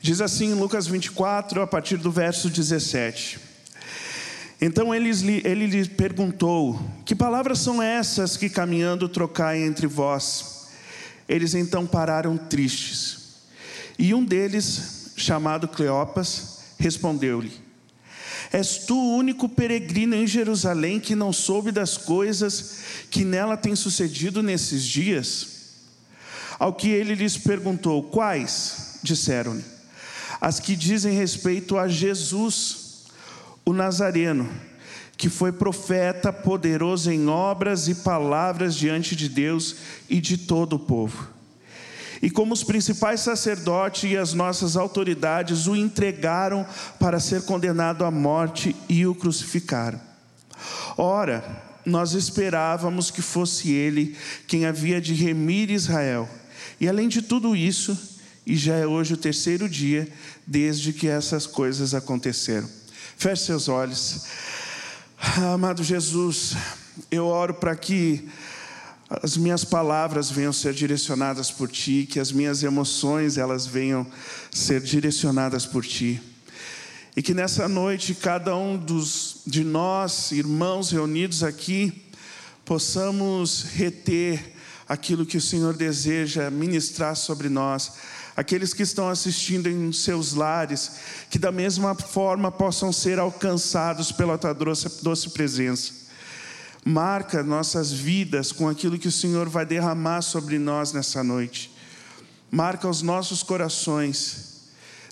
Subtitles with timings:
[0.02, 3.39] Diz assim em Lucas 24, a partir do verso 17.
[4.62, 5.12] Então ele,
[5.45, 10.52] ele lhe perguntou: Que palavras são essas que caminhando trocai entre vós?
[11.27, 13.20] Eles então pararam tristes.
[13.98, 17.52] E um deles, chamado Cleopas, respondeu-lhe:
[18.52, 23.76] És tu o único peregrino em Jerusalém que não soube das coisas que nela têm
[23.76, 25.48] sucedido nesses dias?
[26.59, 29.00] Ao que ele lhes perguntou: Quais?
[29.02, 29.64] Disseram-lhe:
[30.40, 33.05] As que dizem respeito a Jesus,
[33.66, 34.50] o Nazareno,
[35.17, 39.75] que foi profeta, poderoso em obras e palavras diante de Deus
[40.09, 41.30] e de todo o povo.
[42.22, 46.66] E como os principais sacerdotes e as nossas autoridades o entregaram
[47.00, 50.00] para ser condenado à morte e o crucificaram.
[50.97, 51.44] Ora,
[51.86, 54.16] nós esperávamos que fosse ele
[54.47, 56.30] quem havia de remir Israel.
[56.80, 57.97] E além de tudo isso,
[58.45, 60.08] e já é hoje o terceiro dia
[60.45, 62.69] desde que essas coisas aconteceram.
[63.17, 64.25] Feche seus olhos.
[65.25, 66.53] Amado Jesus,
[67.09, 68.27] eu oro para que
[69.09, 74.05] as minhas palavras venham ser direcionadas por ti, que as minhas emoções elas venham
[74.51, 76.21] ser direcionadas por ti.
[77.16, 82.03] E que nessa noite cada um dos de nós, irmãos reunidos aqui,
[82.66, 84.53] possamos reter
[84.89, 87.94] aquilo que o Senhor deseja ministrar sobre nós.
[88.36, 90.94] Aqueles que estão assistindo em seus lares,
[91.30, 95.94] que da mesma forma possam ser alcançados pela tua doce, doce presença.
[96.84, 101.72] Marca nossas vidas com aquilo que o Senhor vai derramar sobre nós nessa noite.
[102.52, 104.53] Marca os nossos corações.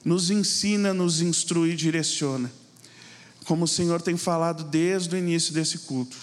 [0.04, 2.52] Nos ensina, nos instrui e direciona.
[3.46, 6.18] Como o Senhor tem falado desde o início desse culto.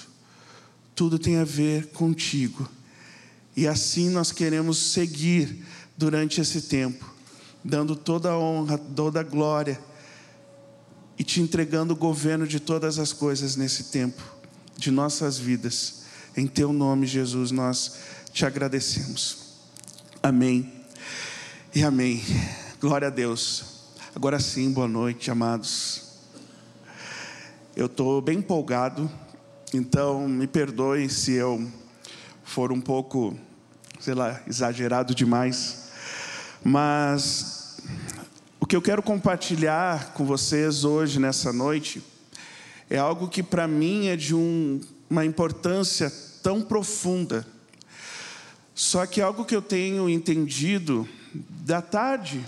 [0.95, 2.69] Tudo tem a ver contigo.
[3.57, 5.65] E assim nós queremos seguir
[5.99, 7.13] durante esse tempo,
[7.63, 9.81] dando toda a honra, toda a glória
[11.19, 14.23] e te entregando o governo de todas as coisas nesse tempo
[14.77, 16.05] de nossas vidas.
[16.37, 17.99] Em teu nome, Jesus, nós
[18.33, 19.39] te agradecemos.
[20.23, 20.73] Amém
[21.75, 22.23] e amém.
[22.81, 23.65] Glória a Deus.
[24.15, 26.05] Agora sim, boa noite, amados.
[27.75, 29.11] Eu estou bem empolgado,
[29.75, 31.69] então me perdoe se eu
[32.45, 33.37] for um pouco,
[33.99, 35.88] sei lá, exagerado demais,
[36.69, 37.79] mas
[38.61, 42.03] o que eu quero compartilhar com vocês hoje, nessa noite,
[42.91, 44.79] é algo que para mim é de um,
[45.09, 46.13] uma importância
[46.43, 47.47] tão profunda.
[48.75, 52.45] Só que algo que eu tenho entendido da tarde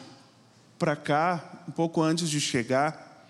[0.78, 3.26] para cá, um pouco antes de chegar,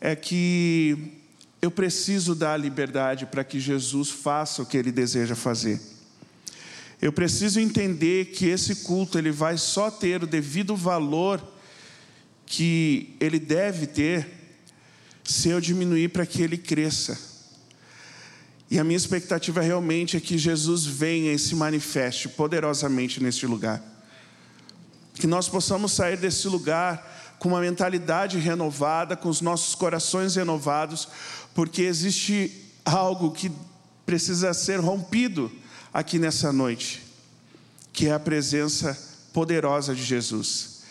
[0.00, 1.20] é que
[1.60, 5.95] eu preciso dar liberdade para que Jesus faça o que ele deseja fazer.
[7.00, 11.42] Eu preciso entender que esse culto ele vai só ter o devido valor
[12.46, 14.26] que ele deve ter
[15.24, 17.18] se eu diminuir para que ele cresça.
[18.70, 23.82] E a minha expectativa realmente é que Jesus venha e se manifeste poderosamente neste lugar.
[25.14, 31.08] Que nós possamos sair desse lugar com uma mentalidade renovada, com os nossos corações renovados,
[31.54, 32.50] porque existe
[32.84, 33.52] algo que
[34.04, 35.50] precisa ser rompido
[35.96, 37.02] aqui nessa noite,
[37.90, 38.94] que é a presença
[39.32, 40.82] poderosa de Jesus.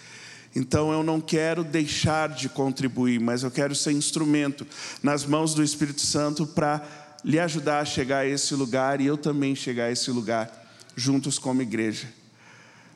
[0.55, 4.65] Então eu não quero deixar de contribuir, mas eu quero ser instrumento
[5.03, 6.81] nas mãos do Espírito Santo para
[7.23, 10.51] lhe ajudar a chegar a esse lugar e eu também chegar a esse lugar,
[10.95, 12.07] juntos como igreja.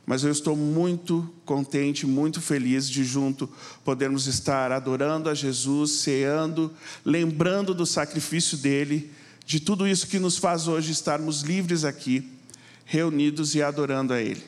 [0.03, 3.47] Mas eu estou muito contente, muito feliz de junto
[3.85, 6.73] podermos estar adorando a Jesus, ceando,
[7.05, 9.11] lembrando do sacrifício dele,
[9.49, 12.37] de tudo isso que nos faz hoje estarmos livres aqui,
[12.85, 14.43] reunidos e adorando a Ele.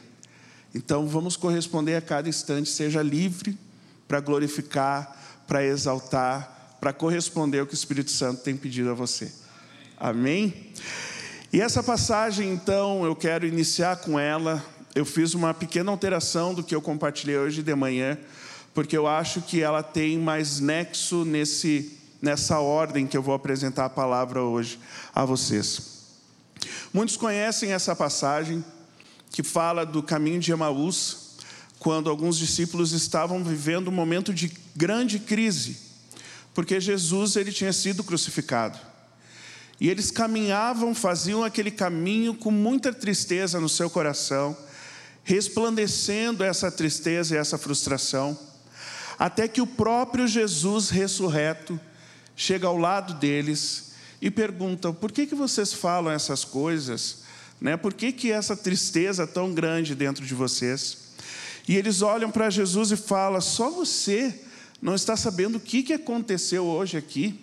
[0.75, 3.57] Então vamos corresponder a cada instante, seja livre
[4.07, 9.31] para glorificar, para exaltar, para corresponder ao que o Espírito Santo tem pedido a você.
[9.97, 10.71] Amém?
[11.51, 14.63] E essa passagem, então, eu quero iniciar com ela.
[14.93, 18.19] Eu fiz uma pequena alteração do que eu compartilhei hoje de manhã,
[18.71, 23.85] porque eu acho que ela tem mais nexo nesse, nessa ordem que eu vou apresentar
[23.85, 24.79] a palavra hoje
[25.13, 25.91] a vocês.
[26.93, 28.63] Muitos conhecem essa passagem,
[29.31, 31.37] que fala do caminho de Emaús,
[31.79, 35.77] quando alguns discípulos estavam vivendo um momento de grande crise,
[36.53, 38.77] porque Jesus ele tinha sido crucificado.
[39.79, 44.55] E eles caminhavam, faziam aquele caminho com muita tristeza no seu coração,
[45.23, 48.37] resplandecendo essa tristeza e essa frustração,
[49.17, 51.79] até que o próprio Jesus ressurreto
[52.41, 57.19] chega ao lado deles e pergunta: por que, que vocês falam essas coisas?
[57.59, 57.77] Né?
[57.77, 61.11] Por que, que essa tristeza tão grande dentro de vocês?
[61.67, 64.41] E eles olham para Jesus e falam: só você
[64.81, 67.39] não está sabendo o que, que aconteceu hoje aqui?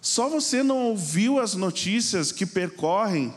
[0.00, 3.34] Só você não ouviu as notícias que percorrem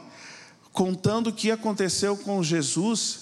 [0.72, 3.22] contando o que aconteceu com Jesus?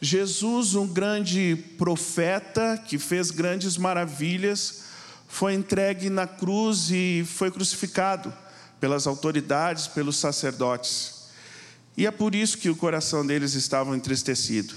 [0.00, 4.83] Jesus, um grande profeta que fez grandes maravilhas,
[5.34, 8.32] foi entregue na cruz e foi crucificado
[8.78, 11.24] pelas autoridades, pelos sacerdotes.
[11.96, 14.74] E é por isso que o coração deles estava entristecido.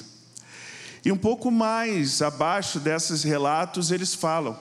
[1.06, 4.58] E um pouco mais abaixo desses relatos, eles falam: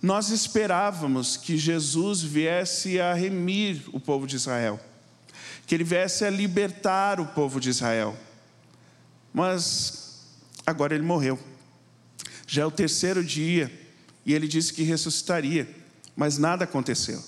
[0.00, 4.80] Nós esperávamos que Jesus viesse a remir o povo de Israel,
[5.66, 8.16] que ele viesse a libertar o povo de Israel
[9.34, 10.24] mas
[10.66, 11.38] agora ele morreu.
[12.46, 13.79] Já é o terceiro dia
[14.24, 15.68] e ele disse que ressuscitaria,
[16.16, 17.22] mas nada aconteceu.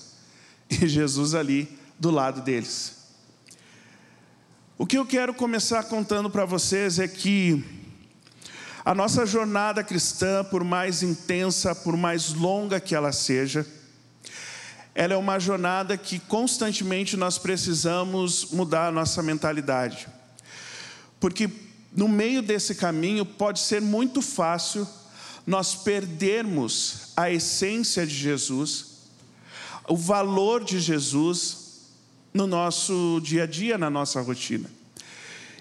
[0.69, 1.67] E Jesus ali
[1.99, 3.03] do lado deles.
[4.77, 7.63] O que eu quero começar contando para vocês é que
[8.83, 13.65] a nossa jornada cristã, por mais intensa, por mais longa que ela seja,
[14.93, 20.07] ela é uma jornada que constantemente nós precisamos mudar a nossa mentalidade.
[21.19, 21.49] Porque
[21.95, 24.87] no meio desse caminho pode ser muito fácil
[25.45, 28.85] nós perdermos a essência de Jesus,
[29.87, 31.57] o valor de Jesus
[32.33, 34.69] no nosso dia a dia, na nossa rotina.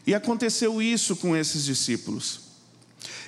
[0.07, 2.41] E aconteceu isso com esses discípulos.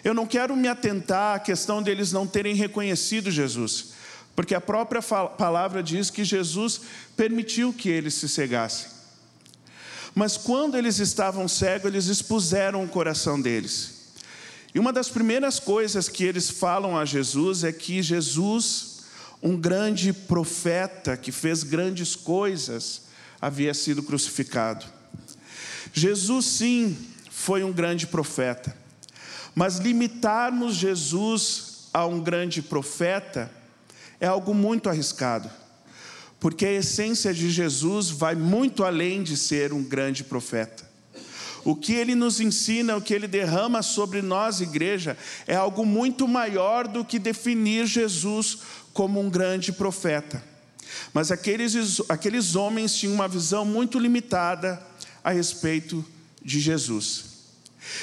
[0.03, 3.93] Eu não quero me atentar à questão deles não terem reconhecido Jesus,
[4.37, 6.81] porque a própria palavra diz que Jesus
[7.17, 8.89] permitiu que eles se cegassem.
[10.15, 13.94] Mas quando eles estavam cegos, eles expuseram o coração deles.
[14.75, 19.05] E uma das primeiras coisas que eles falam a Jesus é que Jesus,
[19.43, 23.03] um grande profeta que fez grandes coisas,
[23.41, 24.85] havia sido crucificado.
[25.93, 26.97] Jesus, sim,
[27.31, 28.77] foi um grande profeta,
[29.55, 33.51] mas limitarmos Jesus a um grande profeta
[34.19, 35.49] é algo muito arriscado
[36.45, 40.87] porque a essência de Jesus vai muito além de ser um grande profeta.
[41.65, 45.17] O que ele nos ensina, o que ele derrama sobre nós, igreja,
[45.47, 48.59] é algo muito maior do que definir Jesus
[48.93, 50.43] como um grande profeta.
[51.13, 54.81] Mas aqueles, aqueles homens tinham uma visão muito limitada
[55.23, 56.05] a respeito
[56.43, 57.35] de Jesus.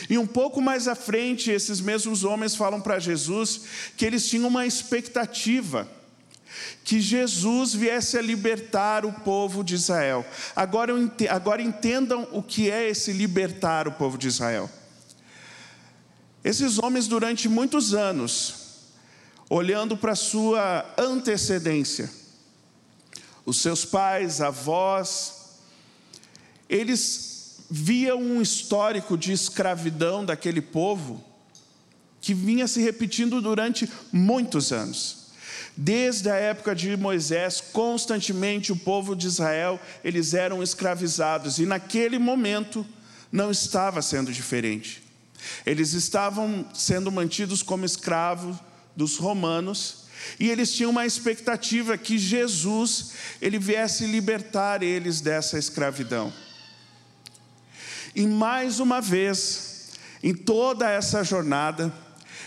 [0.09, 3.61] E um pouco mais à frente, esses mesmos homens falam para Jesus
[3.95, 5.87] que eles tinham uma expectativa
[6.83, 10.25] que Jesus viesse a libertar o povo de Israel.
[10.55, 10.93] Agora,
[11.29, 14.69] agora entendam o que é esse libertar o povo de Israel.
[16.43, 18.55] Esses homens, durante muitos anos,
[19.49, 22.09] olhando para sua antecedência,
[23.45, 25.59] os seus pais, avós,
[26.69, 31.23] eles viam um histórico de escravidão daquele povo
[32.19, 35.20] que vinha se repetindo durante muitos anos.
[35.75, 42.19] Desde a época de Moisés, constantemente o povo de Israel, eles eram escravizados e naquele
[42.19, 42.85] momento
[43.31, 45.01] não estava sendo diferente.
[45.65, 48.57] Eles estavam sendo mantidos como escravos
[48.95, 50.01] dos romanos
[50.39, 56.31] e eles tinham uma expectativa que Jesus ele viesse libertar eles dessa escravidão.
[58.13, 61.91] E mais uma vez, em toda essa jornada,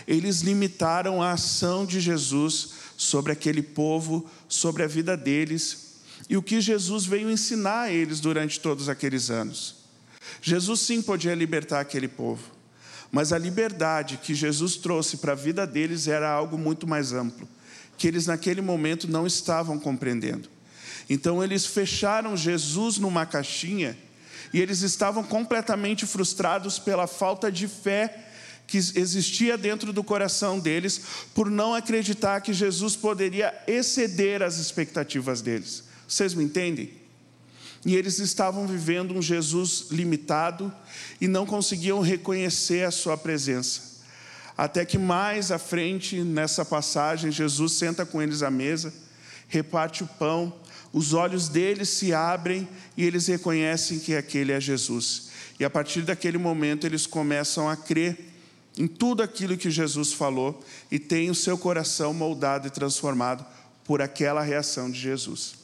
[0.07, 5.95] eles limitaram a ação de Jesus sobre aquele povo, sobre a vida deles
[6.29, 9.75] e o que Jesus veio ensinar a eles durante todos aqueles anos.
[10.41, 12.43] Jesus sim podia libertar aquele povo,
[13.11, 17.47] mas a liberdade que Jesus trouxe para a vida deles era algo muito mais amplo,
[17.97, 20.49] que eles naquele momento não estavam compreendendo.
[21.09, 23.97] Então eles fecharam Jesus numa caixinha
[24.53, 28.24] e eles estavam completamente frustrados pela falta de fé
[28.67, 31.01] que existia dentro do coração deles
[31.33, 35.83] por não acreditar que Jesus poderia exceder as expectativas deles.
[36.07, 36.91] Vocês me entendem?
[37.85, 40.73] E eles estavam vivendo um Jesus limitado
[41.21, 43.95] e não conseguiam reconhecer a sua presença.
[44.57, 48.91] Até que mais à frente, nessa passagem, Jesus senta com eles à mesa,
[49.47, 50.53] reparte o pão,
[50.91, 55.29] os olhos deles se abrem e eles reconhecem que aquele é Jesus.
[55.59, 58.34] E a partir daquele momento eles começam a crer
[58.77, 63.45] em tudo aquilo que Jesus falou e tem o seu coração moldado e transformado
[63.83, 65.55] por aquela reação de Jesus.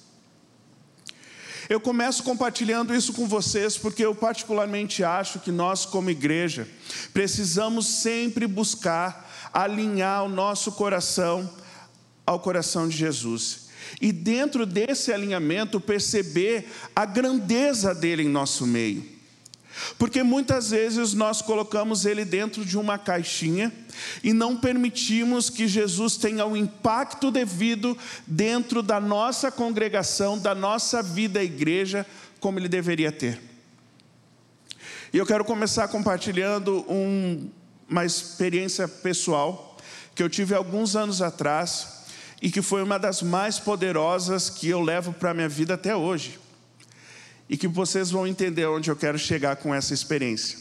[1.70, 6.68] Eu começo compartilhando isso com vocês porque eu, particularmente, acho que nós, como igreja,
[7.14, 11.50] precisamos sempre buscar alinhar o nosso coração
[12.26, 13.70] ao coração de Jesus.
[14.00, 19.21] E dentro desse alinhamento, perceber a grandeza dele em nosso meio.
[19.98, 23.72] Porque muitas vezes nós colocamos ele dentro de uma caixinha
[24.24, 27.98] e não permitimos que Jesus tenha o impacto devido
[28.28, 32.06] dentro da nossa congregação, da nossa vida igreja,
[32.40, 33.42] como ele deveria ter.
[35.14, 37.50] E eu quero começar compartilhando um,
[37.90, 39.78] uma experiência pessoal
[40.16, 42.02] que eu tive alguns anos atrás
[42.42, 45.96] e que foi uma das mais poderosas que eu levo para a minha vida até
[45.96, 46.40] hoje
[47.52, 50.58] e que vocês vão entender onde eu quero chegar com essa experiência.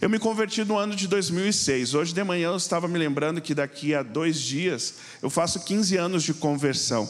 [0.00, 1.92] Eu me converti no ano de 2006.
[1.92, 5.94] Hoje de manhã eu estava me lembrando que daqui a dois dias eu faço 15
[5.98, 7.04] anos de conversão.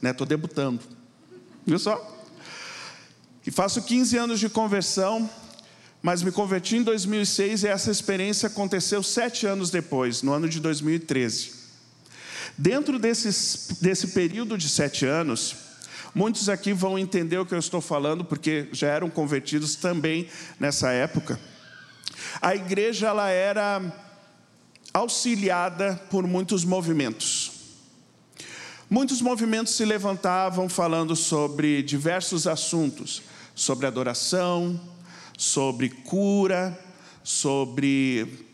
[0.00, 0.28] Estou né?
[0.28, 0.80] debutando.
[1.66, 2.24] Viu só?
[3.44, 5.28] E faço 15 anos de conversão,
[6.00, 10.60] mas me converti em 2006 e essa experiência aconteceu sete anos depois, no ano de
[10.60, 11.50] 2013.
[12.56, 15.71] Dentro desses, desse período de sete anos,
[16.14, 20.28] Muitos aqui vão entender o que eu estou falando, porque já eram convertidos também
[20.60, 21.40] nessa época.
[22.40, 23.80] A igreja ela era
[24.92, 27.52] auxiliada por muitos movimentos.
[28.90, 33.22] Muitos movimentos se levantavam falando sobre diversos assuntos,
[33.54, 34.78] sobre adoração,
[35.38, 36.78] sobre cura,
[37.24, 38.46] sobre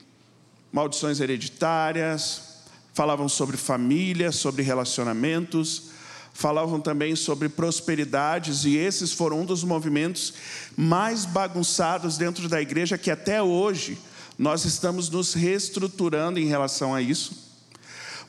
[0.70, 2.62] maldições hereditárias,
[2.94, 5.90] falavam sobre família, sobre relacionamentos,
[6.38, 10.34] falavam também sobre prosperidades, e esses foram um dos movimentos
[10.76, 13.98] mais bagunçados dentro da igreja, que até hoje
[14.38, 17.56] nós estamos nos reestruturando em relação a isso.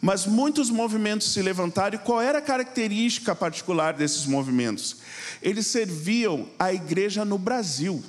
[0.02, 4.96] Mas muitos movimentos se levantaram, e qual era a característica particular desses movimentos?
[5.40, 8.04] Eles serviam a igreja no Brasil,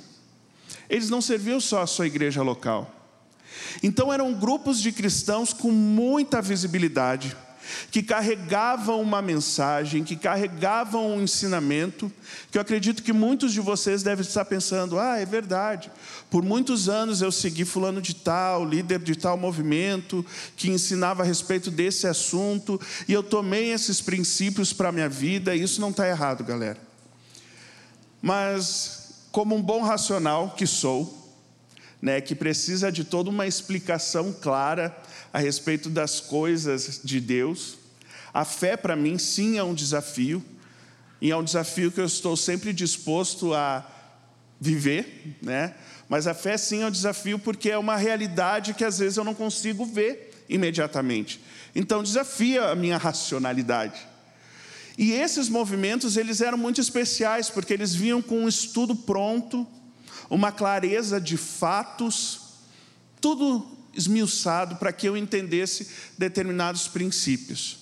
[0.89, 2.91] eles não serviam só a sua igreja local.
[3.83, 7.37] Então eram grupos de cristãos com muita visibilidade,
[7.89, 12.11] que carregavam uma mensagem, que carregavam um ensinamento,
[12.51, 15.91] que eu acredito que muitos de vocês devem estar pensando: ah, é verdade.
[16.29, 20.25] Por muitos anos eu segui fulano de tal, líder de tal movimento,
[20.55, 25.55] que ensinava a respeito desse assunto, e eu tomei esses princípios para a minha vida,
[25.55, 26.79] e isso não está errado, galera.
[28.21, 31.21] Mas, como um bom racional que sou,
[32.01, 34.95] né, que precisa de toda uma explicação clara
[35.33, 37.77] a respeito das coisas de Deus.
[38.33, 40.43] A fé, para mim, sim, é um desafio,
[41.21, 43.85] e é um desafio que eu estou sempre disposto a
[44.59, 45.75] viver, né?
[46.09, 49.23] Mas a fé, sim, é um desafio porque é uma realidade que às vezes eu
[49.23, 51.39] não consigo ver imediatamente.
[51.73, 53.99] Então, desafia a minha racionalidade.
[54.97, 59.65] E esses movimentos, eles eram muito especiais, porque eles vinham com um estudo pronto,
[60.29, 62.41] uma clareza de fatos,
[63.19, 67.79] tudo esmiuçado para que eu entendesse determinados princípios.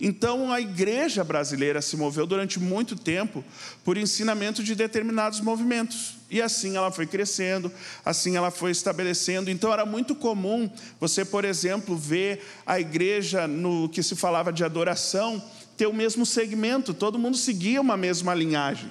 [0.00, 3.44] Então, a igreja brasileira se moveu durante muito tempo
[3.84, 6.14] por ensinamento de determinados movimentos.
[6.30, 7.70] E assim ela foi crescendo,
[8.02, 9.50] assim ela foi estabelecendo.
[9.50, 14.64] Então, era muito comum você, por exemplo, ver a igreja no que se falava de
[14.64, 15.42] adoração
[15.76, 18.90] ter o mesmo segmento, todo mundo seguia uma mesma linhagem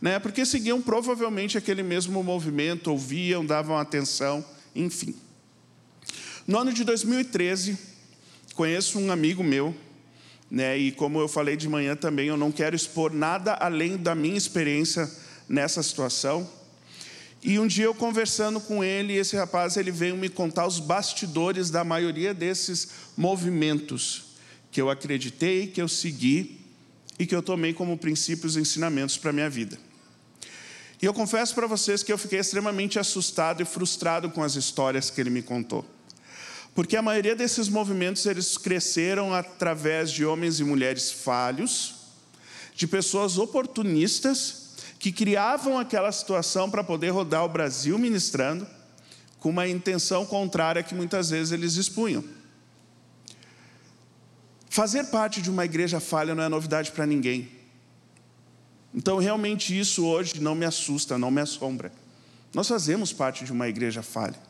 [0.00, 0.18] né?
[0.18, 5.14] porque seguiam provavelmente aquele mesmo movimento, ouviam, davam atenção, enfim.
[6.48, 7.76] No ano de 2013,
[8.54, 9.76] conheço um amigo meu,
[10.50, 14.14] né, e como eu falei de manhã também, eu não quero expor nada além da
[14.14, 15.12] minha experiência
[15.46, 16.48] nessa situação.
[17.42, 21.68] E um dia eu conversando com ele, esse rapaz ele veio me contar os bastidores
[21.68, 24.24] da maioria desses movimentos
[24.72, 26.62] que eu acreditei, que eu segui
[27.18, 29.78] e que eu tomei como princípios e ensinamentos para a minha vida.
[31.02, 35.10] E eu confesso para vocês que eu fiquei extremamente assustado e frustrado com as histórias
[35.10, 35.84] que ele me contou.
[36.78, 41.96] Porque a maioria desses movimentos eles cresceram através de homens e mulheres falhos,
[42.72, 48.64] de pessoas oportunistas que criavam aquela situação para poder rodar o Brasil ministrando,
[49.40, 52.22] com uma intenção contrária que muitas vezes eles expunham.
[54.70, 57.50] Fazer parte de uma igreja falha não é novidade para ninguém.
[58.94, 61.90] Então, realmente, isso hoje não me assusta, não me assombra.
[62.54, 64.47] Nós fazemos parte de uma igreja falha.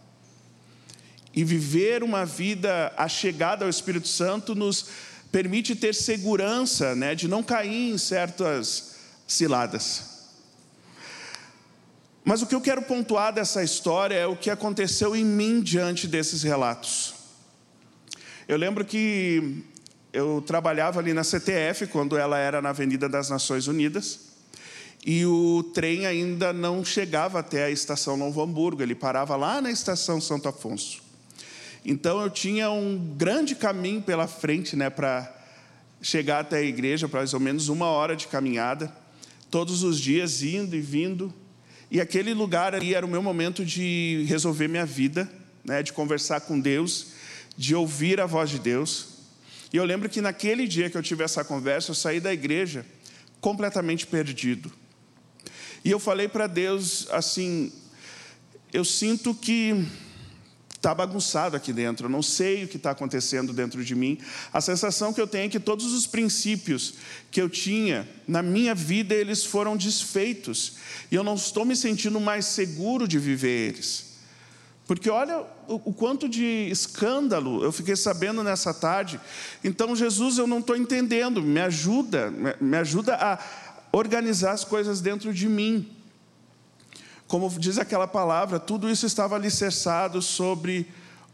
[1.38, 4.86] E viver uma vida achegada ao Espírito Santo nos
[5.30, 10.02] permite ter segurança né, de não cair em certas ciladas.
[12.24, 16.08] Mas o que eu quero pontuar dessa história é o que aconteceu em mim diante
[16.08, 17.14] desses relatos.
[18.48, 19.62] Eu lembro que
[20.12, 24.26] eu trabalhava ali na CTF, quando ela era na Avenida das Nações Unidas.
[25.06, 29.70] e o trem ainda não chegava até a estação Novo Hamburgo, ele parava lá na
[29.70, 31.06] estação Santo Afonso.
[31.90, 35.34] Então eu tinha um grande caminho pela frente né, para
[36.02, 38.94] chegar até a igreja, mais ou menos uma hora de caminhada,
[39.50, 41.32] todos os dias indo e vindo.
[41.90, 45.26] E aquele lugar ali era o meu momento de resolver minha vida,
[45.64, 47.12] né, de conversar com Deus,
[47.56, 49.06] de ouvir a voz de Deus.
[49.72, 52.84] E eu lembro que naquele dia que eu tive essa conversa, eu saí da igreja
[53.40, 54.70] completamente perdido.
[55.82, 57.72] E eu falei para Deus assim:
[58.74, 59.86] eu sinto que
[60.78, 64.16] está bagunçado aqui dentro, eu não sei o que está acontecendo dentro de mim.
[64.52, 66.94] A sensação que eu tenho é que todos os princípios
[67.30, 70.76] que eu tinha na minha vida, eles foram desfeitos,
[71.10, 74.08] e eu não estou me sentindo mais seguro de viver eles.
[74.86, 79.20] Porque olha o, quanto de escândalo eu fiquei sabendo nessa tarde.
[79.62, 83.38] Então, Jesus, eu não estou entendendo, me ajuda, me ajuda a
[83.92, 85.90] organizar as coisas dentro de mim.
[87.28, 90.88] Como diz aquela palavra, tudo isso estava alicerçado sobre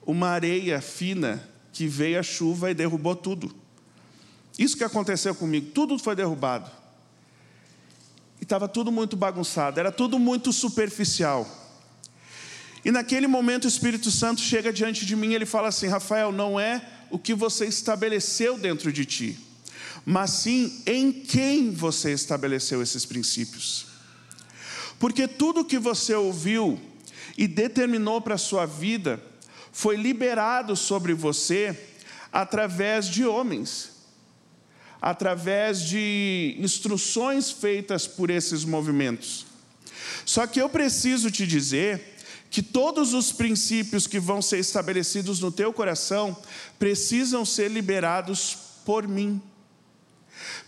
[0.05, 3.55] uma areia fina que veio a chuva e derrubou tudo.
[4.59, 6.69] Isso que aconteceu comigo, tudo foi derrubado.
[8.41, 11.49] E estava tudo muito bagunçado, era tudo muito superficial.
[12.85, 16.33] E naquele momento o Espírito Santo chega diante de mim e ele fala assim: Rafael,
[16.33, 19.39] não é o que você estabeleceu dentro de ti,
[20.05, 23.94] mas sim em quem você estabeleceu esses princípios.
[25.05, 26.81] Porque tudo que você ouviu
[27.37, 29.23] e determinou para a sua vida
[29.71, 31.79] foi liberado sobre você
[32.33, 33.91] através de homens,
[35.03, 39.45] através de instruções feitas por esses movimentos.
[40.25, 42.17] Só que eu preciso te dizer
[42.49, 46.35] que todos os princípios que vão ser estabelecidos no teu coração
[46.79, 48.57] precisam ser liberados
[48.87, 49.39] por mim.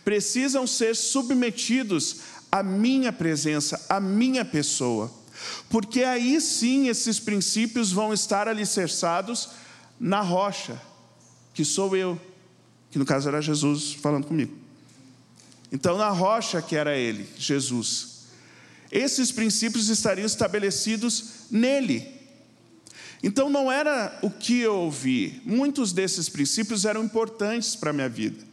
[0.04, 2.20] Precisam ser submetidos
[2.58, 5.12] a minha presença, a minha pessoa.
[5.68, 9.50] Porque aí sim esses princípios vão estar alicerçados
[9.98, 10.80] na rocha,
[11.52, 12.20] que sou eu,
[12.90, 14.56] que no caso era Jesus falando comigo.
[15.70, 18.26] Então, na rocha que era Ele, Jesus.
[18.90, 22.06] Esses princípios estariam estabelecidos nele.
[23.22, 28.08] Então, não era o que eu ouvi, muitos desses princípios eram importantes para a minha
[28.08, 28.45] vida.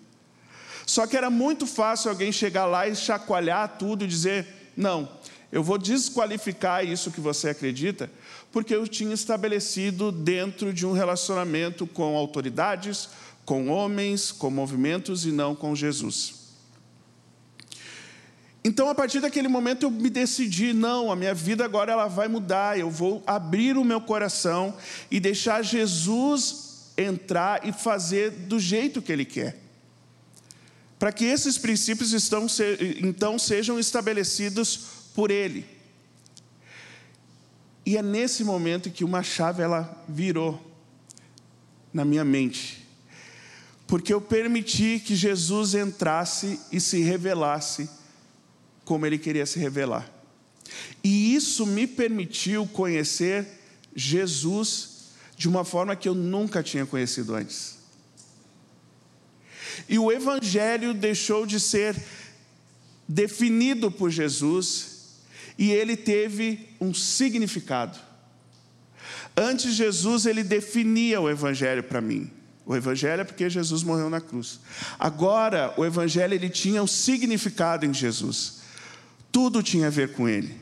[0.85, 5.09] Só que era muito fácil alguém chegar lá e chacoalhar tudo e dizer: não,
[5.51, 8.11] eu vou desqualificar isso que você acredita,
[8.51, 13.09] porque eu tinha estabelecido dentro de um relacionamento com autoridades,
[13.45, 16.41] com homens, com movimentos e não com Jesus.
[18.65, 22.27] Então, a partir daquele momento, eu me decidi: não, a minha vida agora ela vai
[22.27, 24.75] mudar, eu vou abrir o meu coração
[25.09, 29.62] e deixar Jesus entrar e fazer do jeito que Ele quer
[30.97, 32.47] para que esses princípios estão,
[33.01, 34.79] então sejam estabelecidos
[35.13, 35.65] por Ele.
[37.85, 40.71] E é nesse momento que uma chave ela virou
[41.93, 42.87] na minha mente,
[43.85, 47.89] porque eu permiti que Jesus entrasse e se revelasse
[48.85, 50.09] como Ele queria se revelar.
[51.03, 53.45] E isso me permitiu conhecer
[53.95, 57.82] Jesus de uma forma que eu nunca tinha conhecido antes.
[59.87, 61.95] E o Evangelho deixou de ser
[63.07, 64.93] definido por Jesus
[65.57, 67.99] e ele teve um significado.
[69.35, 72.31] Antes Jesus ele definia o Evangelho para mim.
[72.65, 74.59] O Evangelho é porque Jesus morreu na cruz.
[74.97, 78.61] Agora o Evangelho ele tinha um significado em Jesus.
[79.31, 80.55] Tudo tinha a ver com Ele.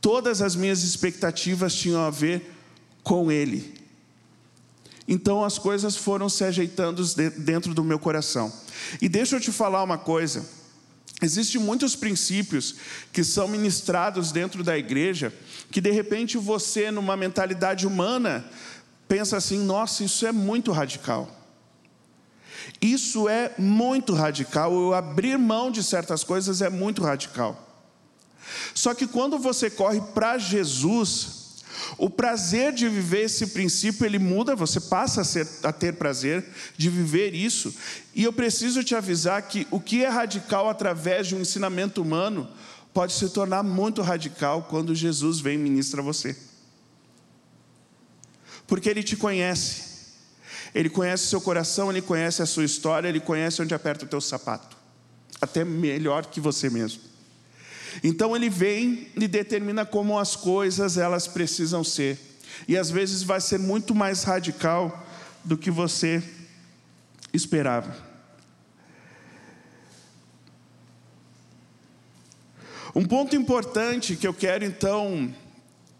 [0.00, 2.52] Todas as minhas expectativas tinham a ver
[3.02, 3.74] com Ele.
[5.06, 7.04] Então as coisas foram se ajeitando
[7.38, 8.52] dentro do meu coração.
[9.00, 10.44] E deixa eu te falar uma coisa.
[11.22, 12.76] Existem muitos princípios
[13.12, 15.32] que são ministrados dentro da igreja
[15.70, 18.44] que de repente você, numa mentalidade humana,
[19.08, 21.30] pensa assim: nossa, isso é muito radical.
[22.80, 24.72] Isso é muito radical.
[24.72, 27.60] Eu abrir mão de certas coisas é muito radical.
[28.74, 31.43] Só que quando você corre para Jesus,
[31.96, 36.44] o prazer de viver esse princípio, ele muda, você passa a, ser, a, ter prazer
[36.76, 37.74] de viver isso.
[38.14, 42.48] E eu preciso te avisar que o que é radical através de um ensinamento humano
[42.92, 46.36] pode se tornar muito radical quando Jesus vem e ministra você.
[48.66, 49.94] Porque ele te conhece.
[50.74, 54.08] Ele conhece o seu coração, ele conhece a sua história, ele conhece onde aperta o
[54.08, 54.76] teu sapato.
[55.40, 57.13] Até melhor que você mesmo.
[58.02, 62.18] Então ele vem e determina como as coisas elas precisam ser.
[62.66, 65.06] E às vezes vai ser muito mais radical
[65.44, 66.22] do que você
[67.32, 67.94] esperava.
[72.94, 75.34] Um ponto importante que eu quero então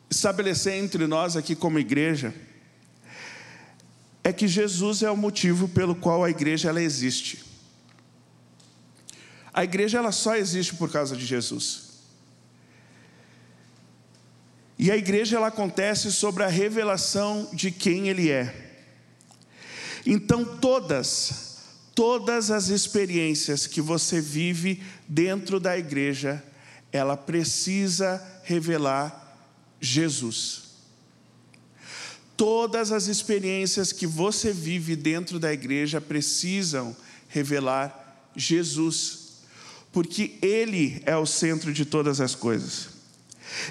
[0.09, 2.33] estabelecer entre nós aqui como igreja
[4.23, 7.45] é que Jesus é o motivo pelo qual a igreja ela existe.
[9.53, 11.84] A igreja ela só existe por causa de Jesus.
[14.85, 18.55] E a igreja ela acontece sobre a revelação de quem ele é.
[20.05, 21.57] Então todas,
[21.94, 26.44] todas as experiências que você vive dentro da igreja,
[26.92, 29.38] ela precisa revelar
[29.81, 30.64] Jesus.
[32.37, 36.94] Todas as experiências que você vive dentro da igreja precisam
[37.27, 39.38] revelar Jesus,
[39.90, 42.94] porque Ele é o centro de todas as coisas.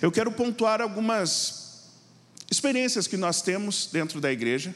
[0.01, 1.89] Eu quero pontuar algumas
[2.49, 4.73] experiências que nós temos dentro da igreja,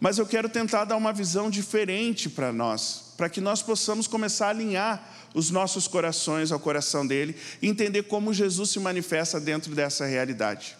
[0.00, 4.46] mas eu quero tentar dar uma visão diferente para nós, para que nós possamos começar
[4.46, 9.74] a alinhar os nossos corações ao coração dele e entender como Jesus se manifesta dentro
[9.74, 10.76] dessa realidade.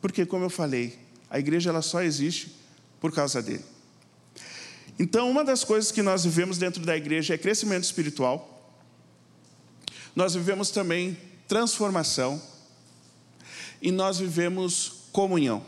[0.00, 2.56] Porque, como eu falei, a igreja ela só existe
[3.00, 3.64] por causa dele.
[4.98, 8.74] Então, uma das coisas que nós vivemos dentro da igreja é crescimento espiritual.
[10.16, 11.16] Nós vivemos também
[11.50, 12.40] transformação
[13.82, 15.60] e nós vivemos comunhão.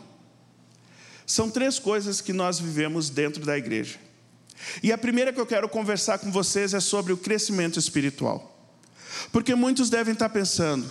[1.27, 3.99] São três coisas que nós vivemos dentro da igreja.
[4.81, 8.49] E a primeira que eu quero conversar com vocês é sobre o crescimento espiritual.
[9.29, 10.89] Porque muitos devem estar pensando,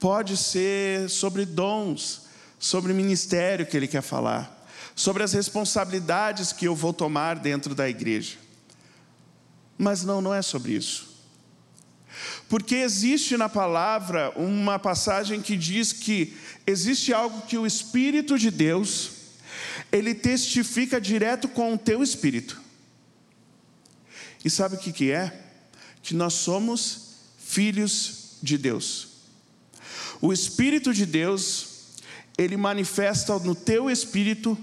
[0.00, 2.22] pode ser sobre dons,
[2.58, 7.86] sobre ministério que ele quer falar, sobre as responsabilidades que eu vou tomar dentro da
[7.90, 8.38] igreja.
[9.76, 11.11] Mas não, não é sobre isso.
[12.52, 16.36] Porque existe na palavra uma passagem que diz que
[16.66, 19.12] existe algo que o Espírito de Deus,
[19.90, 22.60] ele testifica direto com o teu espírito.
[24.44, 25.32] E sabe o que, que é?
[26.02, 29.08] Que nós somos filhos de Deus.
[30.20, 31.68] O Espírito de Deus,
[32.36, 34.58] ele manifesta no teu espírito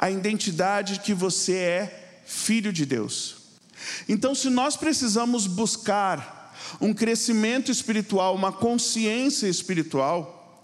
[0.00, 3.36] a identidade que você é filho de Deus.
[4.08, 6.43] Então, se nós precisamos buscar
[6.80, 10.62] um crescimento espiritual, uma consciência espiritual,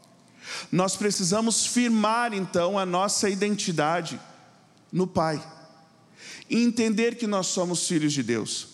[0.71, 4.21] nós precisamos firmar então a nossa identidade
[4.93, 5.41] no Pai
[6.49, 8.69] e entender que nós somos filhos de Deus.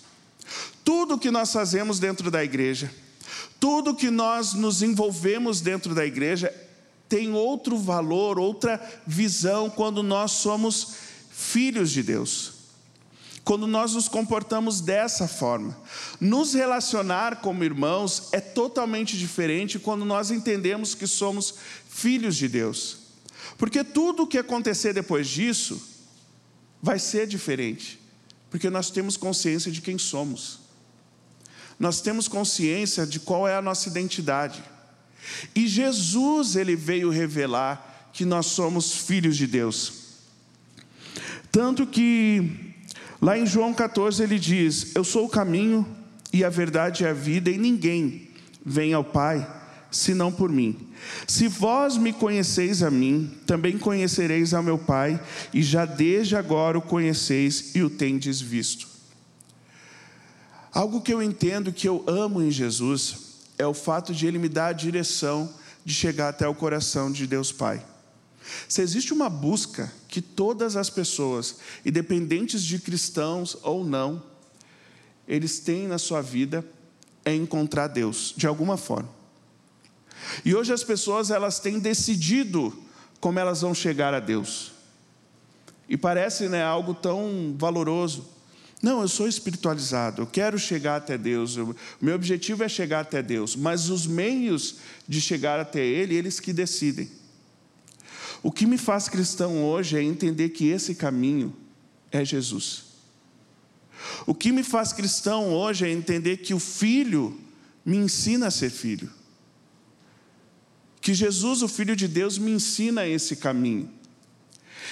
[0.84, 2.90] Tudo que nós fazemos dentro da igreja,
[3.60, 6.54] tudo que nós nos envolvemos dentro da igreja,
[7.08, 10.94] tem outro valor, outra visão quando nós somos
[11.30, 12.55] filhos de Deus.
[13.46, 15.78] Quando nós nos comportamos dessa forma,
[16.20, 21.54] nos relacionar como irmãos é totalmente diferente quando nós entendemos que somos
[21.88, 22.98] filhos de Deus.
[23.56, 25.80] Porque tudo o que acontecer depois disso,
[26.82, 28.00] vai ser diferente,
[28.50, 30.58] porque nós temos consciência de quem somos,
[31.78, 34.60] nós temos consciência de qual é a nossa identidade,
[35.54, 39.92] e Jesus, ele veio revelar que nós somos filhos de Deus,
[41.52, 42.65] tanto que,
[43.26, 45.84] lá em João 14, ele diz: Eu sou o caminho
[46.32, 48.28] e a verdade e a vida, e ninguém
[48.64, 49.44] vem ao Pai
[49.90, 50.76] senão por mim.
[51.26, 55.20] Se vós me conheceis a mim, também conhecereis ao meu Pai,
[55.52, 58.86] e já desde agora o conheceis e o tendes visto.
[60.72, 64.48] Algo que eu entendo que eu amo em Jesus é o fato de ele me
[64.48, 65.52] dar a direção
[65.84, 67.82] de chegar até o coração de Deus Pai.
[68.68, 74.22] Se existe uma busca que todas as pessoas, independentes de cristãos ou não,
[75.26, 76.64] eles têm na sua vida,
[77.24, 79.08] é encontrar Deus, de alguma forma.
[80.44, 82.72] E hoje as pessoas elas têm decidido
[83.20, 84.72] como elas vão chegar a Deus.
[85.88, 88.26] E parece né, algo tão valoroso.
[88.82, 93.22] Não, eu sou espiritualizado, eu quero chegar até Deus, o meu objetivo é chegar até
[93.22, 94.76] Deus, mas os meios
[95.08, 97.10] de chegar até Ele, eles que decidem.
[98.46, 101.52] O que me faz cristão hoje é entender que esse caminho
[102.12, 102.84] é Jesus.
[104.26, 107.40] O que me faz cristão hoje é entender que o Filho
[107.84, 109.10] me ensina a ser filho
[111.06, 113.88] que Jesus, o Filho de Deus, me ensina esse caminho.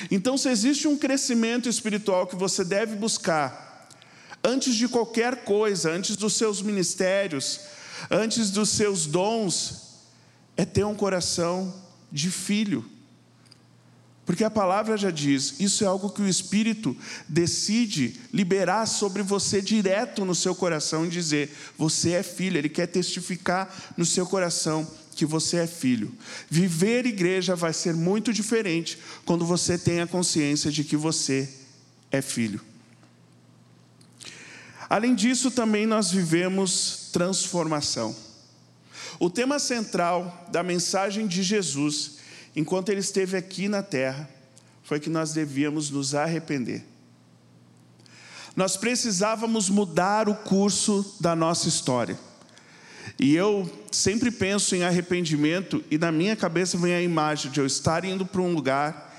[0.09, 3.88] Então, se existe um crescimento espiritual que você deve buscar,
[4.45, 7.62] antes de qualquer coisa, antes dos seus ministérios,
[8.09, 10.05] antes dos seus dons,
[10.57, 11.75] é ter um coração
[12.12, 12.88] de filho.
[14.26, 16.96] Porque a palavra já diz, isso é algo que o Espírito
[17.28, 22.87] decide liberar sobre você direto no seu coração e dizer: você é filho, ele quer
[22.87, 26.12] testificar no seu coração que você é filho.
[26.50, 31.48] Viver igreja vai ser muito diferente quando você tem a consciência de que você
[32.10, 32.60] é filho.
[34.88, 38.14] Além disso, também nós vivemos transformação.
[39.18, 42.18] O tema central da mensagem de Jesus,
[42.55, 44.29] enquanto ele esteve aqui na terra,
[44.83, 46.85] foi que nós devíamos nos arrepender.
[48.55, 52.19] Nós precisávamos mudar o curso da nossa história.
[53.19, 57.67] E eu sempre penso em arrependimento, e na minha cabeça vem a imagem de eu
[57.67, 59.12] estar indo para um lugar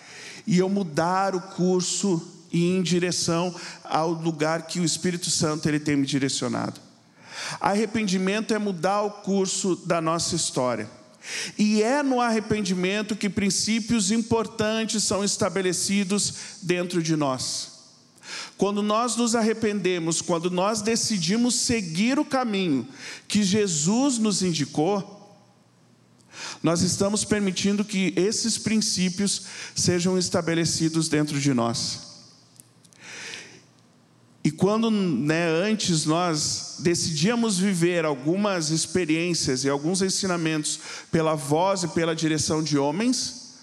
[0.48, 2.22] e eu mudar o curso
[2.52, 6.80] e em direção ao lugar que o Espírito Santo ele tem me direcionado.
[7.60, 10.90] Arrependimento é mudar o curso da nossa história.
[11.58, 17.74] E é no arrependimento que princípios importantes são estabelecidos dentro de nós.
[18.58, 22.88] Quando nós nos arrependemos, quando nós decidimos seguir o caminho
[23.28, 25.14] que Jesus nos indicou,
[26.62, 29.44] nós estamos permitindo que esses princípios
[29.76, 32.05] sejam estabelecidos dentro de nós.
[34.46, 40.80] E quando né, antes nós decidíamos viver algumas experiências e alguns ensinamentos
[41.12, 43.56] pela voz e pela direção de homens,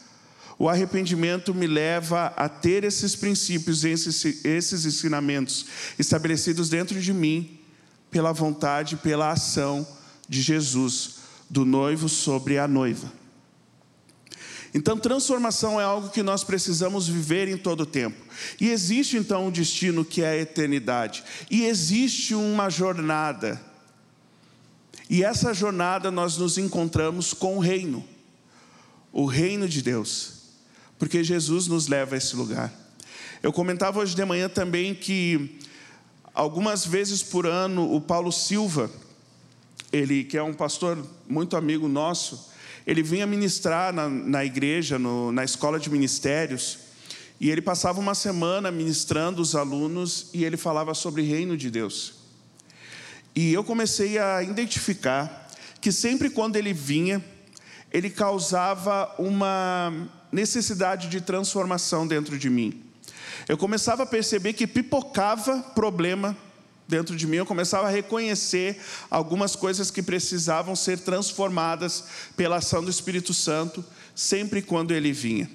[0.59, 5.67] o arrependimento me leva a ter esses princípios, esses, esses ensinamentos
[5.97, 7.61] estabelecidos dentro de mim,
[8.11, 9.87] pela vontade, pela ação
[10.29, 11.19] de Jesus,
[11.49, 13.22] do noivo sobre a noiva.
[14.75, 18.17] Então, transformação é algo que nós precisamos viver em todo o tempo.
[18.59, 21.23] E existe então um destino que é a eternidade.
[21.51, 23.61] E existe uma jornada.
[25.11, 28.03] E essa jornada nós nos encontramos com o reino,
[29.13, 30.35] o reino de Deus,
[30.99, 32.73] porque Jesus nos leva a esse lugar.
[33.43, 35.59] Eu comentava hoje de manhã também que
[36.33, 38.91] algumas vezes por ano o Paulo Silva,
[39.93, 42.52] ele que é um pastor muito amigo nosso,
[42.87, 46.79] ele vinha ministrar na, na igreja, no, na escola de ministérios,
[47.41, 52.15] e ele passava uma semana ministrando os alunos e ele falava sobre reino de Deus.
[53.35, 57.25] E eu comecei a identificar que sempre quando ele vinha,
[57.93, 59.93] ele causava uma
[60.31, 62.83] necessidade de transformação dentro de mim.
[63.49, 66.37] Eu começava a perceber que pipocava problema
[66.93, 68.79] dentro de mim, eu começava a reconhecer
[69.11, 72.05] algumas coisas que precisavam ser transformadas
[72.37, 73.83] pela ação do Espírito Santo,
[74.15, 75.51] sempre quando ele vinha.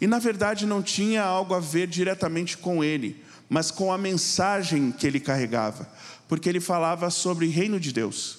[0.00, 4.92] E na verdade não tinha algo a ver diretamente com ele, mas com a mensagem
[4.92, 5.90] que ele carregava,
[6.28, 8.38] porque ele falava sobre o reino de Deus.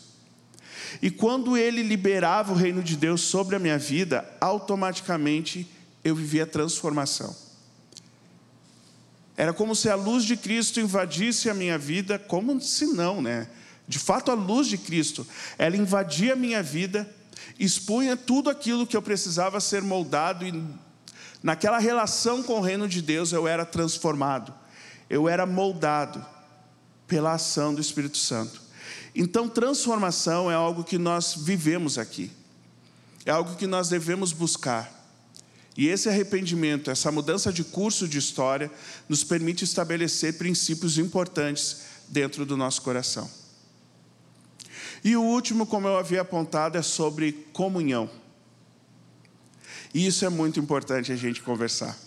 [1.01, 5.69] E quando ele liberava o reino de Deus sobre a minha vida, automaticamente
[6.05, 7.42] eu vivia transformação.
[9.35, 13.47] Era como se a luz de Cristo invadisse a minha vida, como se não, né?
[13.87, 17.09] De fato, a luz de Cristo, ela invadia a minha vida,
[17.59, 20.63] expunha tudo aquilo que eu precisava ser moldado, e
[21.41, 24.53] naquela relação com o reino de Deus eu era transformado,
[25.09, 26.23] eu era moldado
[27.07, 28.61] pela ação do Espírito Santo.
[29.15, 32.31] Então, transformação é algo que nós vivemos aqui,
[33.25, 35.02] é algo que nós devemos buscar.
[35.75, 38.71] E esse arrependimento, essa mudança de curso de história,
[39.09, 43.29] nos permite estabelecer princípios importantes dentro do nosso coração.
[45.03, 48.09] E o último, como eu havia apontado, é sobre comunhão.
[49.93, 51.97] E isso é muito importante a gente conversar.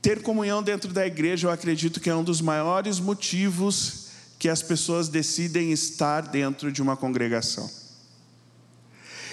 [0.00, 4.62] Ter comunhão dentro da igreja, eu acredito que é um dos maiores motivos que as
[4.62, 7.70] pessoas decidem estar dentro de uma congregação.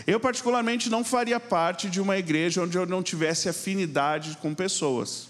[0.07, 5.27] Eu, particularmente, não faria parte de uma igreja onde eu não tivesse afinidade com pessoas.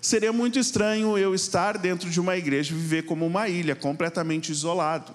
[0.00, 4.52] Seria muito estranho eu estar dentro de uma igreja e viver como uma ilha, completamente
[4.52, 5.12] isolado.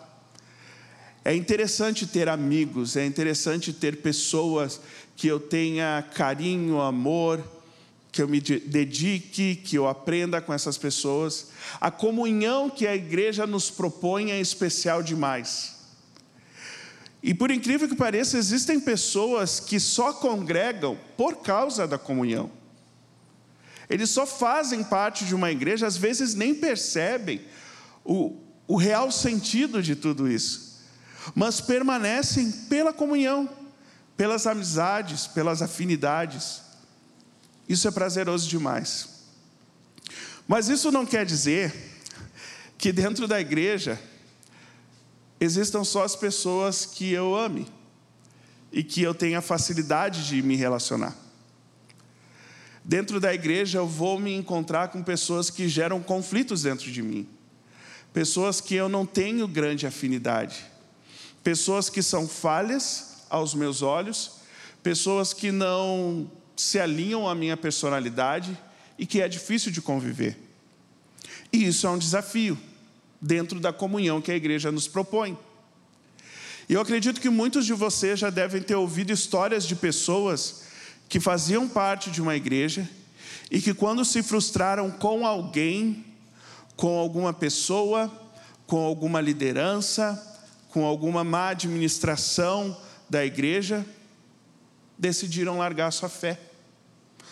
[1.23, 4.81] É interessante ter amigos, é interessante ter pessoas
[5.15, 7.41] que eu tenha carinho, amor,
[8.11, 11.47] que eu me dedique, que eu aprenda com essas pessoas.
[11.79, 15.74] A comunhão que a igreja nos propõe é especial demais.
[17.25, 22.51] E por incrível que pareça, existem pessoas que só congregam por causa da comunhão.
[23.89, 27.41] Eles só fazem parte de uma igreja, às vezes nem percebem
[28.03, 30.83] o, o real sentido de tudo isso,
[31.33, 33.49] mas permanecem pela comunhão,
[34.15, 36.61] pelas amizades, pelas afinidades.
[37.67, 39.09] Isso é prazeroso demais.
[40.47, 41.73] Mas isso não quer dizer
[42.77, 43.99] que dentro da igreja
[45.39, 47.67] existam só as pessoas que eu ame
[48.71, 51.15] e que eu tenha facilidade de me relacionar.
[52.83, 57.27] Dentro da igreja eu vou me encontrar com pessoas que geram conflitos dentro de mim,
[58.13, 60.65] pessoas que eu não tenho grande afinidade,
[61.43, 64.33] pessoas que são falhas aos meus olhos,
[64.83, 68.57] pessoas que não se alinham à minha personalidade
[68.97, 70.37] e que é difícil de conviver.
[71.51, 72.57] E isso é um desafio
[73.21, 75.37] dentro da comunhão que a igreja nos propõe.
[76.67, 80.63] E eu acredito que muitos de vocês já devem ter ouvido histórias de pessoas
[81.07, 82.89] que faziam parte de uma igreja
[83.51, 86.03] e que, quando se frustraram com alguém,
[86.75, 88.11] com alguma pessoa,
[88.65, 90.33] com alguma liderança,
[90.69, 92.75] com alguma má administração
[93.09, 93.85] da igreja,
[94.97, 96.39] decidiram largar sua fé.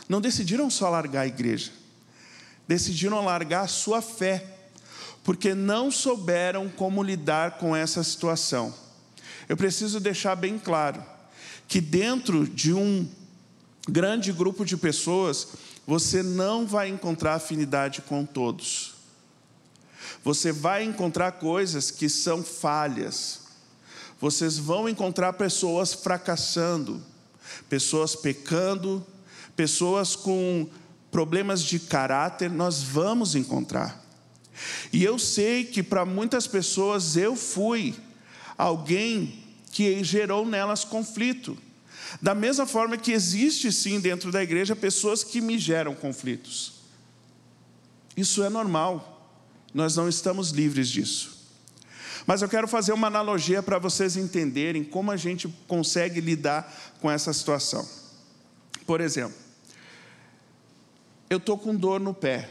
[0.07, 1.71] Não decidiram só largar a igreja,
[2.67, 4.52] decidiram largar a sua fé,
[5.23, 8.73] porque não souberam como lidar com essa situação.
[9.47, 11.03] Eu preciso deixar bem claro
[11.67, 13.07] que dentro de um
[13.87, 15.47] grande grupo de pessoas,
[15.85, 18.93] você não vai encontrar afinidade com todos.
[20.23, 23.41] Você vai encontrar coisas que são falhas.
[24.19, 27.01] Vocês vão encontrar pessoas fracassando,
[27.69, 29.05] pessoas pecando,
[29.55, 30.67] pessoas com
[31.11, 34.02] problemas de caráter, nós vamos encontrar.
[34.91, 37.95] E eu sei que para muitas pessoas eu fui
[38.57, 41.57] alguém que gerou nelas conflito.
[42.21, 46.73] Da mesma forma que existe sim dentro da igreja pessoas que me geram conflitos.
[48.15, 49.09] Isso é normal.
[49.73, 51.33] Nós não estamos livres disso.
[52.25, 57.09] Mas eu quero fazer uma analogia para vocês entenderem como a gente consegue lidar com
[57.11, 57.87] essa situação.
[58.85, 59.35] Por exemplo,
[61.29, 62.49] eu estou com dor no pé.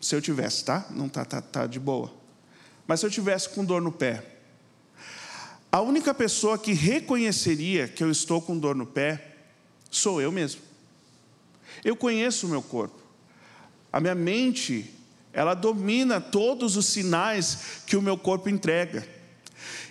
[0.00, 0.86] Se eu tivesse, tá?
[0.90, 2.12] Não tá, tá, tá de boa.
[2.86, 4.24] Mas se eu tivesse com dor no pé,
[5.70, 9.34] a única pessoa que reconheceria que eu estou com dor no pé
[9.90, 10.60] sou eu mesmo.
[11.84, 13.02] Eu conheço o meu corpo.
[13.92, 14.92] A minha mente,
[15.32, 19.06] ela domina todos os sinais que o meu corpo entrega.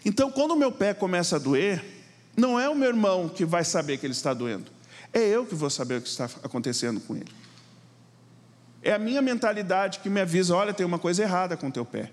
[0.03, 1.83] Então, quando o meu pé começa a doer,
[2.37, 4.71] não é o meu irmão que vai saber que ele está doendo,
[5.13, 7.31] é eu que vou saber o que está acontecendo com ele.
[8.85, 11.83] É a minha mentalidade que me avisa: olha, tem uma coisa errada com o teu
[11.83, 12.11] pé.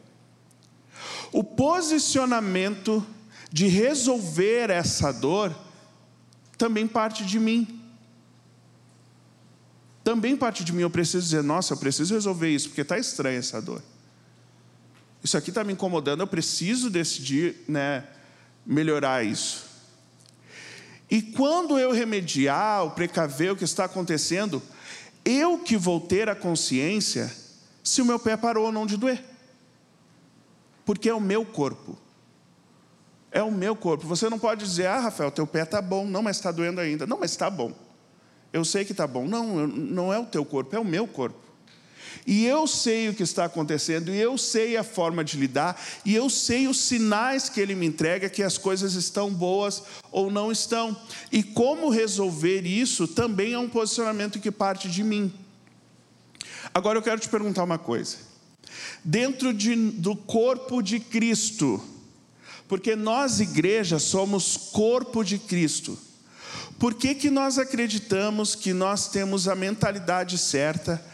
[1.30, 3.06] O posicionamento
[3.52, 5.54] de resolver essa dor
[6.56, 7.78] também parte de mim.
[10.02, 13.38] Também parte de mim, eu preciso dizer, nossa, eu preciso resolver isso, porque está estranha
[13.38, 13.82] essa dor.
[15.22, 18.04] Isso aqui está me incomodando, eu preciso decidir né,
[18.64, 19.66] melhorar isso.
[21.10, 24.62] E quando eu remediar, ou precaver o que está acontecendo,
[25.24, 27.32] eu que vou ter a consciência
[27.82, 29.22] se o meu pé parou ou não de doer.
[30.84, 31.96] Porque é o meu corpo.
[33.30, 34.06] É o meu corpo.
[34.06, 36.06] Você não pode dizer, ah, Rafael, teu pé está bom.
[36.06, 37.06] Não, mas está doendo ainda.
[37.06, 37.72] Não, mas está bom.
[38.52, 39.26] Eu sei que está bom.
[39.26, 41.38] Não, não é o teu corpo, é o meu corpo.
[42.26, 46.14] E eu sei o que está acontecendo, e eu sei a forma de lidar, e
[46.14, 50.52] eu sei os sinais que ele me entrega que as coisas estão boas ou não
[50.52, 50.96] estão.
[51.30, 55.32] E como resolver isso também é um posicionamento que parte de mim.
[56.74, 58.16] Agora eu quero te perguntar uma coisa.
[59.04, 61.82] Dentro de, do corpo de Cristo,
[62.68, 65.98] porque nós, igreja, somos corpo de Cristo.
[66.78, 71.04] Por que, que nós acreditamos que nós temos a mentalidade certa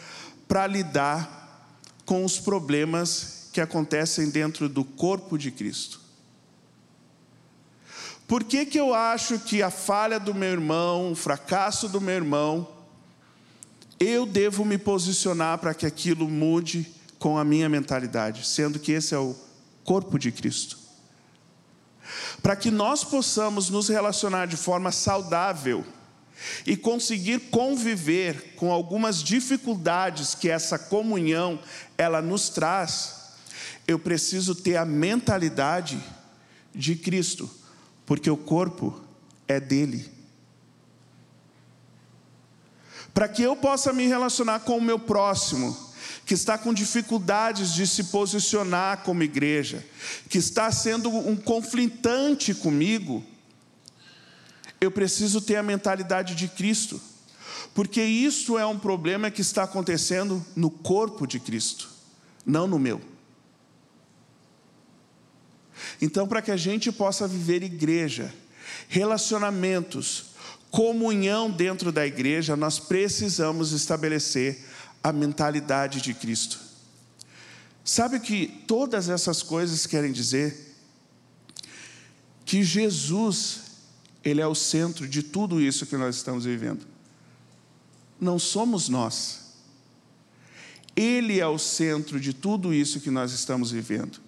[0.48, 6.00] para lidar com os problemas que acontecem dentro do corpo de Cristo?
[8.26, 12.14] Por que, que eu acho que a falha do meu irmão, o fracasso do meu
[12.14, 12.68] irmão,
[14.00, 19.14] eu devo me posicionar para que aquilo mude com a minha mentalidade, sendo que esse
[19.14, 19.36] é o
[19.84, 20.88] corpo de Cristo?
[22.42, 25.84] para que nós possamos nos relacionar de forma saudável
[26.66, 31.60] e conseguir conviver com algumas dificuldades que essa comunhão
[31.96, 33.14] ela nos traz,
[33.86, 35.98] eu preciso ter a mentalidade
[36.74, 37.50] de Cristo,
[38.04, 39.02] porque o corpo
[39.46, 40.08] é dele.
[43.12, 45.76] Para que eu possa me relacionar com o meu próximo,
[46.24, 49.84] que está com dificuldades de se posicionar como igreja,
[50.28, 53.24] que está sendo um conflitante comigo,
[54.80, 57.00] eu preciso ter a mentalidade de Cristo,
[57.74, 61.88] porque isso é um problema que está acontecendo no corpo de Cristo,
[62.44, 63.00] não no meu.
[66.00, 68.32] Então, para que a gente possa viver igreja,
[68.88, 70.26] relacionamentos,
[70.70, 74.64] comunhão dentro da igreja, nós precisamos estabelecer
[75.02, 76.60] a mentalidade de Cristo.
[77.84, 80.76] Sabe o que todas essas coisas querem dizer?
[82.44, 83.67] Que Jesus,
[84.28, 86.86] Ele é o centro de tudo isso que nós estamos vivendo.
[88.20, 89.54] Não somos nós.
[90.94, 94.20] Ele é o centro de tudo isso que nós estamos vivendo.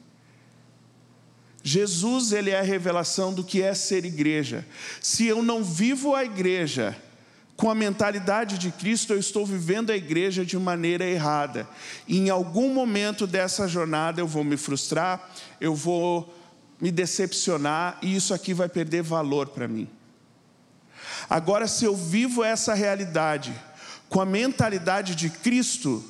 [1.62, 4.66] Jesus, ele é a revelação do que é ser igreja.
[5.01, 6.96] Se eu não vivo a igreja,
[7.61, 11.68] com a mentalidade de Cristo, eu estou vivendo a igreja de maneira errada.
[12.09, 15.30] E em algum momento dessa jornada eu vou me frustrar,
[15.61, 16.34] eu vou
[16.81, 19.89] me decepcionar e isso aqui vai perder valor para mim.
[21.28, 23.55] Agora, se eu vivo essa realidade
[24.09, 26.05] com a mentalidade de Cristo,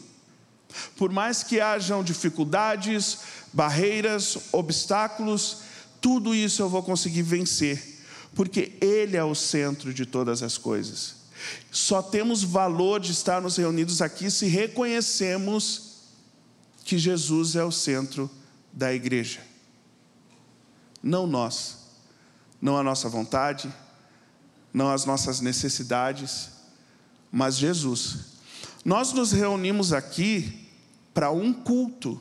[0.97, 3.19] por mais que hajam dificuldades,
[3.53, 5.59] barreiras, obstáculos,
[6.01, 8.01] tudo isso eu vou conseguir vencer,
[8.35, 11.17] porque Ele é o centro de todas as coisas.
[11.71, 15.91] Só temos valor de estarmos reunidos aqui se reconhecemos
[16.85, 18.31] que Jesus é o centro
[18.73, 19.50] da igreja.
[21.03, 21.79] Não nós,
[22.61, 23.73] não a nossa vontade,
[24.73, 26.51] não as nossas necessidades,
[27.31, 28.31] mas Jesus.
[28.85, 30.69] Nós nos reunimos aqui
[31.13, 32.21] para um culto.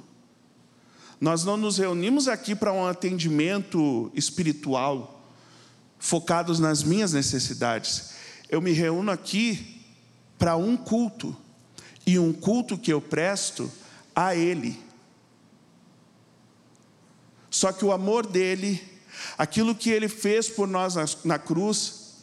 [1.20, 5.22] Nós não nos reunimos aqui para um atendimento espiritual,
[5.98, 8.12] focados nas minhas necessidades.
[8.50, 9.82] Eu me reúno aqui
[10.38, 11.36] para um culto,
[12.06, 13.70] e um culto que eu presto
[14.16, 14.80] a Ele.
[17.60, 18.82] Só que o amor dele,
[19.38, 22.22] aquilo que ele fez por nós na, na cruz,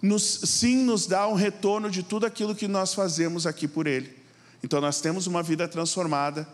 [0.00, 4.16] nos, sim nos dá um retorno de tudo aquilo que nós fazemos aqui por ele.
[4.64, 6.48] Então nós temos uma vida transformada.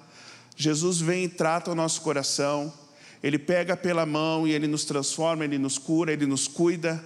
[0.56, 2.74] Jesus vem e trata o nosso coração,
[3.22, 7.04] ele pega pela mão e ele nos transforma, ele nos cura, ele nos cuida.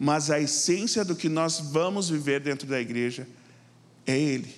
[0.00, 3.24] Mas a essência do que nós vamos viver dentro da igreja
[4.04, 4.52] é ele,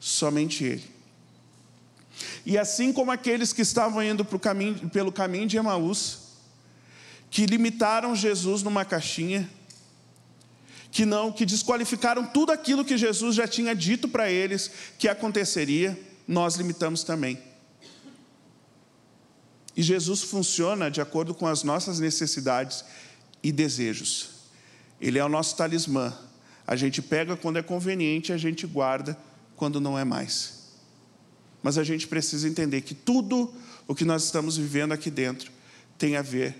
[0.00, 0.95] somente ele.
[2.44, 6.18] E assim como aqueles que estavam indo caminho, pelo caminho de Emaús,
[7.30, 9.48] que limitaram Jesus numa caixinha,
[10.90, 15.98] que não, que desqualificaram tudo aquilo que Jesus já tinha dito para eles que aconteceria,
[16.26, 17.38] nós limitamos também.
[19.76, 22.82] E Jesus funciona de acordo com as nossas necessidades
[23.42, 24.30] e desejos.
[24.98, 26.16] Ele é o nosso talismã.
[26.66, 29.16] A gente pega quando é conveniente, a gente guarda
[29.54, 30.55] quando não é mais.
[31.66, 33.52] Mas a gente precisa entender que tudo
[33.88, 35.50] o que nós estamos vivendo aqui dentro
[35.98, 36.54] tem a ver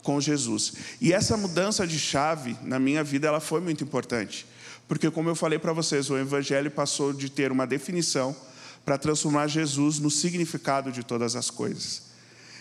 [0.00, 0.74] com Jesus.
[1.00, 4.46] E essa mudança de chave na minha vida, ela foi muito importante.
[4.86, 8.36] Porque como eu falei para vocês, o evangelho passou de ter uma definição
[8.84, 12.02] para transformar Jesus no significado de todas as coisas.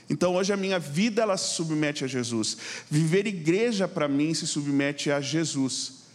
[0.10, 2.58] Então hoje a minha vida ela se submete a Jesus.
[2.90, 6.06] Viver igreja para mim se submete a Jesus.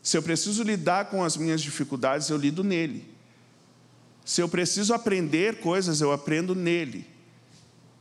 [0.00, 3.13] Se eu preciso lidar com as minhas dificuldades, eu lido nele.
[4.24, 7.06] Se eu preciso aprender coisas, eu aprendo nele.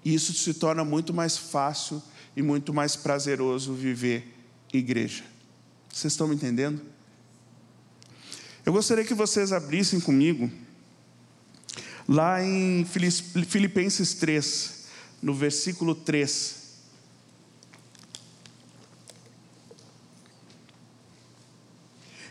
[0.05, 2.01] E isso se torna muito mais fácil
[2.36, 4.34] e muito mais prazeroso viver
[4.71, 5.24] igreja.
[5.91, 6.82] Vocês estão me entendendo?
[8.65, 10.49] Eu gostaria que vocês abrissem comigo
[12.07, 14.86] lá em Filipenses 3,
[15.21, 16.63] no versículo 3.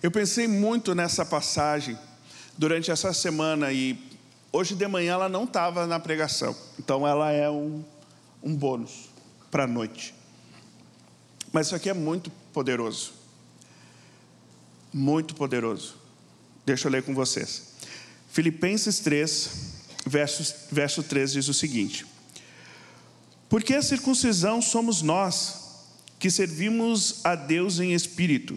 [0.03, 1.97] Eu pensei muito nessa passagem
[2.63, 3.99] durante essa semana e
[4.53, 7.83] hoje de manhã ela não estava na pregação, então ela é um,
[8.41, 9.11] um bônus
[9.51, 10.15] para a noite.
[11.53, 13.15] Mas isso aqui é muito poderoso,
[14.95, 15.97] muito poderoso.
[16.65, 17.73] Deixa eu ler com vocês.
[18.31, 19.51] Filipenses 3,
[20.07, 22.07] verso, verso 3 diz o seguinte:
[23.49, 25.81] Porque a circuncisão somos nós
[26.17, 28.57] que servimos a Deus em espírito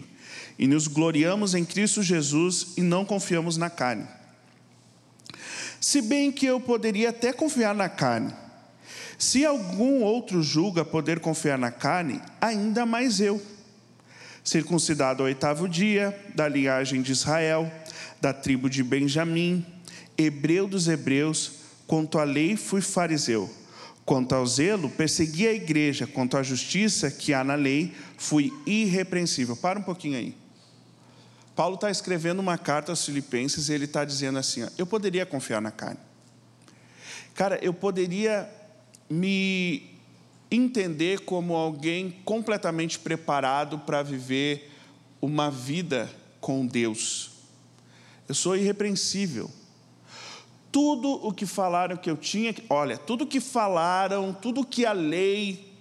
[0.58, 4.06] e nos gloriamos em Cristo Jesus e não confiamos na carne.
[5.80, 8.32] Se bem que eu poderia até confiar na carne.
[9.18, 13.40] Se algum outro julga poder confiar na carne, ainda mais eu.
[14.44, 17.70] Circuncidado ao oitavo dia, da linhagem de Israel,
[18.20, 19.64] da tribo de Benjamim,
[20.16, 21.52] hebreu dos hebreus,
[21.86, 23.50] quanto à lei fui fariseu.
[24.04, 29.56] Quanto ao zelo, persegui a igreja, quanto à justiça que há na lei, fui irrepreensível.
[29.56, 30.45] Para um pouquinho aí.
[31.56, 35.24] Paulo está escrevendo uma carta aos Filipenses e ele está dizendo assim: ó, eu poderia
[35.24, 35.98] confiar na carne.
[37.34, 38.48] Cara, eu poderia
[39.08, 39.90] me
[40.50, 44.70] entender como alguém completamente preparado para viver
[45.20, 46.10] uma vida
[46.42, 47.30] com Deus.
[48.28, 49.50] Eu sou irrepreensível.
[50.70, 55.72] Tudo o que falaram que eu tinha, olha, tudo que falaram, tudo que a lei,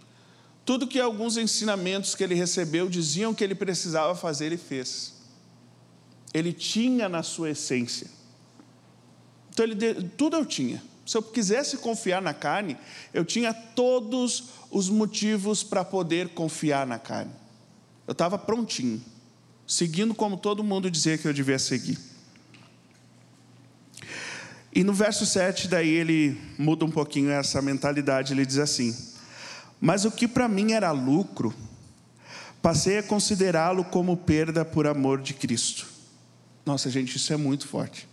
[0.63, 5.14] tudo que alguns ensinamentos que ele recebeu diziam que ele precisava fazer, ele fez
[6.35, 8.07] ele tinha na sua essência.
[9.49, 10.83] Então, ele, tudo eu tinha.
[11.05, 12.75] Se eu quisesse confiar na carne,
[13.13, 17.31] eu tinha todos os motivos para poder confiar na carne.
[18.05, 19.01] Eu estava prontinho,
[19.65, 21.97] seguindo como todo mundo dizia que eu devia seguir.
[24.73, 28.93] E no verso 7, daí ele muda um pouquinho essa mentalidade, ele diz assim:
[29.79, 31.53] Mas o que para mim era lucro,
[32.61, 35.94] passei a considerá-lo como perda por amor de Cristo.
[36.65, 38.07] Nossa, gente, isso é muito forte.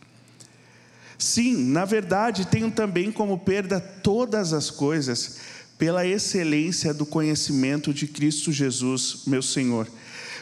[1.19, 5.39] Sim, na verdade, tenho também como perda todas as coisas,
[5.79, 9.89] pela excelência do conhecimento de Cristo Jesus, meu Senhor,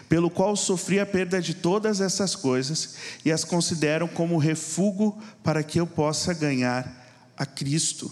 [0.08, 5.62] pelo qual sofri a perda de todas essas coisas e as considero como refúgio para
[5.62, 8.10] que eu possa ganhar a Cristo.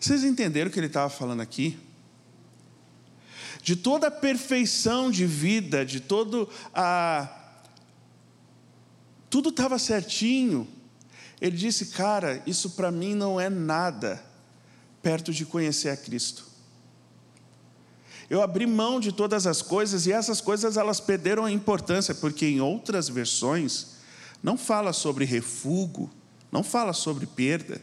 [0.00, 1.78] Vocês entenderam o que ele estava falando aqui?
[3.62, 7.45] De toda a perfeição de vida, de todo a.
[9.36, 10.66] Tudo estava certinho.
[11.38, 14.24] Ele disse, cara, isso para mim não é nada
[15.02, 16.46] perto de conhecer a Cristo.
[18.30, 22.46] Eu abri mão de todas as coisas e essas coisas elas perderam a importância, porque
[22.46, 23.96] em outras versões
[24.42, 26.10] não fala sobre refúgio,
[26.50, 27.78] não fala sobre perda.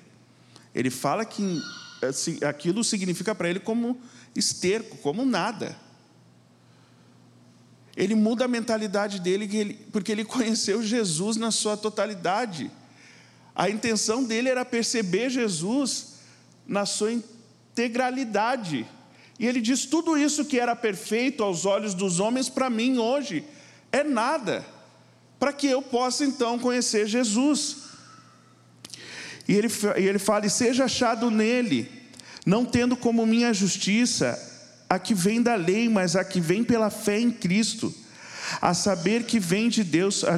[0.73, 1.61] Ele fala que
[2.01, 4.01] assim, aquilo significa para ele como
[4.35, 5.77] esterco, como nada.
[7.95, 12.71] Ele muda a mentalidade dele porque ele conheceu Jesus na sua totalidade.
[13.55, 16.13] A intenção dele era perceber Jesus
[16.67, 18.85] na sua integralidade.
[19.37, 23.43] E ele diz: tudo isso que era perfeito aos olhos dos homens, para mim hoje
[23.91, 24.65] é nada,
[25.39, 27.77] para que eu possa então conhecer Jesus.
[29.47, 29.67] E ele,
[29.99, 31.91] e ele fala: e seja achado nele,
[32.43, 34.52] não tendo como minha justiça
[34.93, 37.91] a que vem da lei, mas a que vem pela fé em Cristo,
[38.61, 40.35] a saber que vem de Deus, a,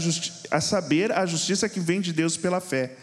[0.50, 2.96] a saber a justiça que vem de Deus pela fé,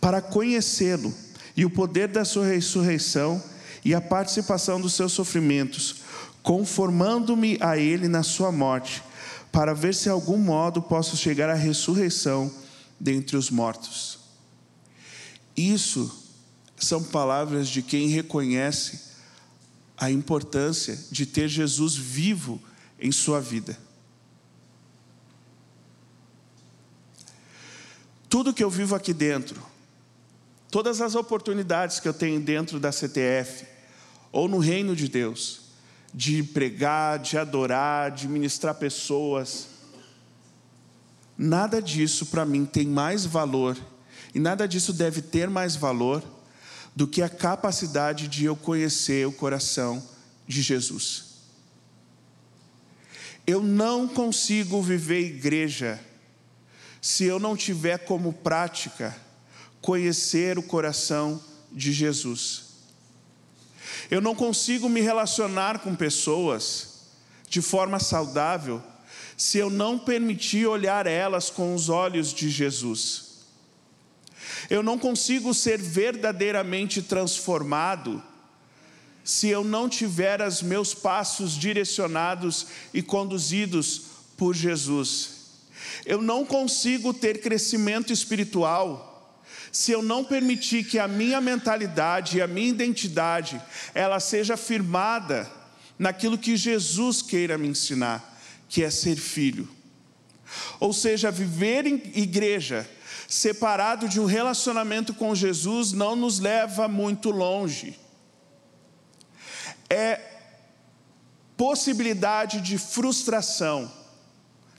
[0.00, 1.12] para conhecê-lo
[1.56, 3.42] e o poder da sua ressurreição
[3.84, 5.96] e a participação dos seus sofrimentos,
[6.44, 9.02] conformando-me a ele na sua morte,
[9.50, 12.52] para ver se de algum modo posso chegar à ressurreição
[13.00, 14.20] dentre os mortos.
[15.56, 16.22] Isso
[16.76, 19.13] são palavras de quem reconhece
[20.04, 22.60] a importância de ter Jesus vivo
[22.98, 23.78] em sua vida.
[28.28, 29.62] Tudo que eu vivo aqui dentro,
[30.70, 33.64] todas as oportunidades que eu tenho dentro da CTF
[34.32, 35.62] ou no reino de Deus,
[36.12, 39.68] de pregar, de adorar, de ministrar pessoas,
[41.38, 43.76] nada disso para mim tem mais valor
[44.34, 46.22] e nada disso deve ter mais valor
[46.94, 50.02] do que a capacidade de eu conhecer o coração
[50.46, 51.34] de Jesus.
[53.46, 56.00] Eu não consigo viver igreja
[57.00, 59.14] se eu não tiver como prática
[59.80, 62.64] conhecer o coração de Jesus.
[64.10, 66.94] Eu não consigo me relacionar com pessoas
[67.48, 68.82] de forma saudável
[69.36, 73.23] se eu não permitir olhar elas com os olhos de Jesus.
[74.68, 78.22] Eu não consigo ser verdadeiramente transformado
[79.24, 84.02] se eu não tiver os meus passos direcionados e conduzidos
[84.36, 85.30] por Jesus.
[86.04, 89.12] Eu não consigo ter crescimento espiritual
[89.72, 93.60] se eu não permitir que a minha mentalidade e a minha identidade
[93.92, 95.50] ela seja firmada
[95.98, 98.38] naquilo que Jesus queira me ensinar,
[98.68, 99.68] que é ser filho.
[100.78, 102.88] Ou seja, viver em igreja
[103.28, 107.98] separado de um relacionamento com Jesus não nos leva muito longe.
[109.88, 110.20] É
[111.56, 113.90] possibilidade de frustração.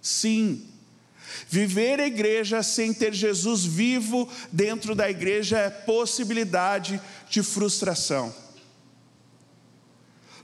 [0.02, 0.76] Sim,
[1.48, 8.34] Viver a igreja sem ter Jesus vivo dentro da igreja é possibilidade de frustração.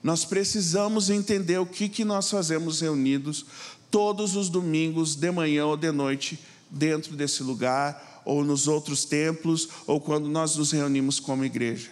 [0.04, 3.45] Nós precisamos entender o que, que nós fazemos reunidos
[3.89, 6.39] todos os domingos, de manhã ou de noite,
[6.72, 11.91] dentro desse lugar, ou nos outros templos, ou quando nós nos reunimos como igreja.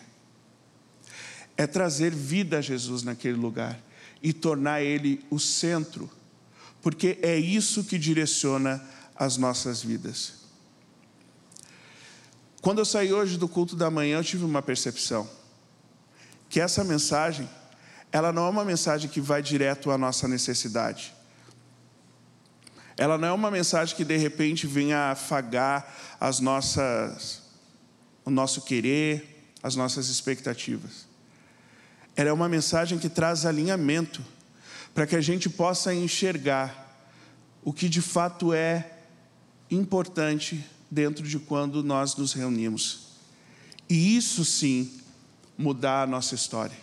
[1.58, 3.80] É trazer vida a Jesus naquele lugar
[4.24, 6.10] e tornar ele o centro
[6.82, 8.82] porque é isso que direciona
[9.16, 10.34] as nossas vidas.
[12.62, 15.30] Quando eu saí hoje do culto da manhã, eu tive uma percepção
[16.50, 17.48] que essa mensagem,
[18.12, 21.14] ela não é uma mensagem que vai direto à nossa necessidade.
[23.00, 27.42] Ela não é uma mensagem que de repente venha afagar as nossas
[28.26, 31.08] o nosso querer, as nossas expectativas.
[32.14, 34.22] Ela é uma mensagem que traz alinhamento
[34.94, 37.08] para que a gente possa enxergar
[37.64, 38.92] o que de fato é
[39.72, 43.14] importante dentro de quando nós nos reunimos.
[43.90, 45.00] E isso sim
[45.58, 46.78] mudar a nossa história.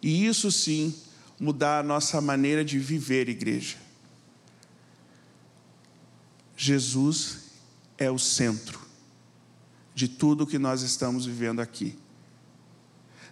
[0.00, 0.94] E isso sim
[1.40, 3.81] mudar a nossa maneira de viver igreja.
[6.62, 7.38] Jesus
[7.98, 8.78] é o centro
[9.96, 11.98] de tudo que nós estamos vivendo aqui.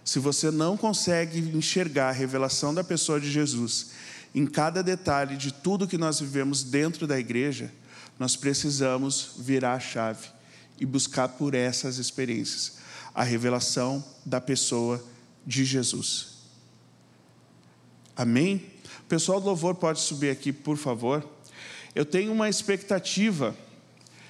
[0.03, 3.91] Se você não consegue enxergar a revelação da pessoa de Jesus
[4.35, 7.71] em cada detalhe de tudo que nós vivemos dentro da igreja,
[8.19, 10.27] nós precisamos virar a chave
[10.77, 12.79] e buscar por essas experiências
[13.15, 15.01] a revelação da pessoa
[15.47, 16.33] de Jesus.
[18.13, 18.73] Amém?
[18.99, 21.25] O pessoal do louvor pode subir aqui, por favor.
[21.93, 23.55] Eu tenho uma expectativa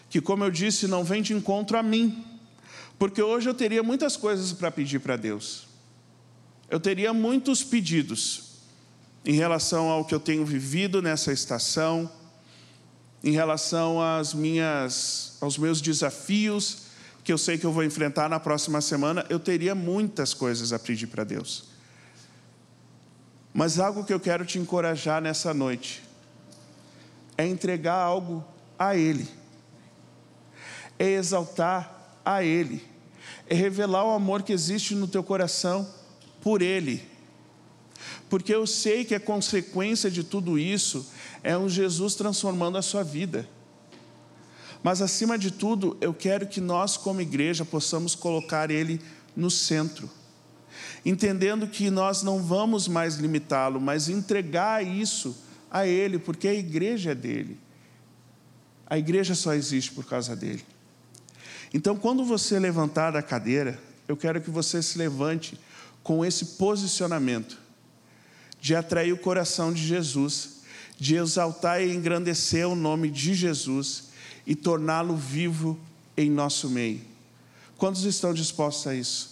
[0.09, 2.25] que, como eu disse, não vem de encontro a mim,
[2.97, 5.67] porque hoje eu teria muitas coisas para pedir para Deus.
[6.69, 8.51] Eu teria muitos pedidos
[9.23, 12.11] em relação ao que eu tenho vivido nessa estação,
[13.23, 16.89] em relação às minhas, aos meus desafios
[17.23, 20.79] que eu sei que eu vou enfrentar na próxima semana, eu teria muitas coisas a
[20.79, 21.65] pedir para Deus.
[23.53, 26.01] Mas algo que eu quero te encorajar nessa noite
[27.41, 28.45] é entregar algo
[28.77, 29.27] a Ele,
[30.99, 32.83] é exaltar a Ele,
[33.47, 35.87] é revelar o amor que existe no teu coração
[36.41, 37.03] por Ele.
[38.29, 41.11] Porque eu sei que a consequência de tudo isso
[41.43, 43.47] é um Jesus transformando a sua vida.
[44.83, 49.01] Mas acima de tudo, eu quero que nós, como igreja, possamos colocar Ele
[49.35, 50.09] no centro,
[51.03, 55.35] entendendo que nós não vamos mais limitá-lo, mas entregar isso
[55.71, 57.57] a Ele, porque a igreja é dele.
[58.85, 60.65] A igreja só existe por causa dele.
[61.73, 65.57] Então, quando você levantar da cadeira, eu quero que você se levante
[66.03, 67.57] com esse posicionamento
[68.59, 70.61] de atrair o coração de Jesus,
[70.99, 74.09] de exaltar e engrandecer o nome de Jesus
[74.45, 75.79] e torná-lo vivo
[76.17, 77.01] em nosso meio.
[77.77, 79.30] Quantos estão dispostos a isso?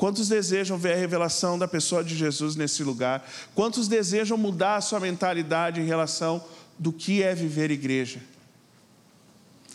[0.00, 3.22] Quantos desejam ver a revelação da pessoa de Jesus nesse lugar?
[3.54, 6.42] Quantos desejam mudar a sua mentalidade em relação
[6.78, 8.18] do que é viver igreja?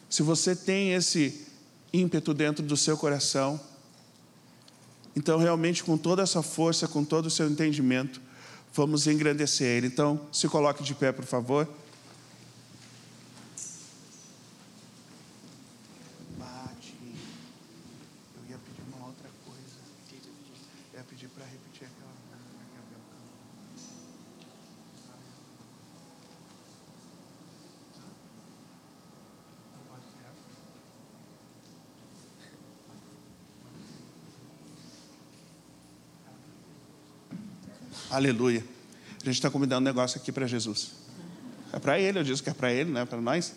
[0.09, 1.45] Se você tem esse
[1.93, 3.61] ímpeto dentro do seu coração,
[5.15, 8.19] então realmente com toda essa força, com todo o seu entendimento,
[8.73, 9.85] vamos engrandecer Ele.
[9.85, 11.69] Então, se coloque de pé, por favor.
[38.15, 38.63] Aleluia.
[39.21, 40.91] A gente está convidando um negócio aqui para Jesus.
[41.73, 43.53] É para ele, eu disse que é para ele, não é para nós.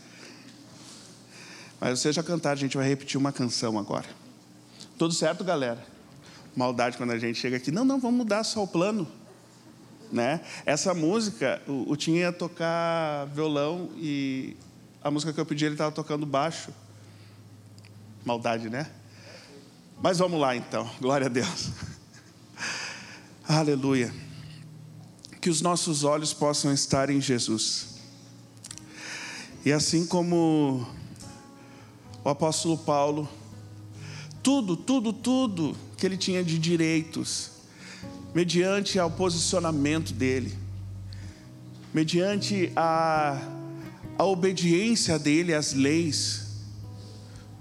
[1.80, 4.06] Mas você já cantar, a gente vai repetir uma canção agora.
[4.98, 5.86] Tudo certo, galera?
[6.56, 7.70] Maldade quando a gente chega aqui.
[7.70, 9.06] Não, não, vamos mudar só o plano.
[10.10, 10.40] Né?
[10.66, 14.56] Essa música, o, o Tim ia tocar violão e
[15.00, 16.72] a música que eu pedi ele estava tocando baixo.
[18.24, 18.90] Maldade, né?
[20.02, 20.90] Mas vamos lá então.
[21.00, 21.70] Glória a Deus.
[23.46, 24.26] Aleluia
[25.40, 27.98] que os nossos olhos possam estar em Jesus.
[29.64, 30.86] E assim como
[32.24, 33.28] o apóstolo Paulo,
[34.42, 37.50] tudo, tudo, tudo que ele tinha de direitos,
[38.34, 40.56] mediante ao posicionamento dele,
[41.92, 43.40] mediante a,
[44.18, 46.46] a obediência dele às leis,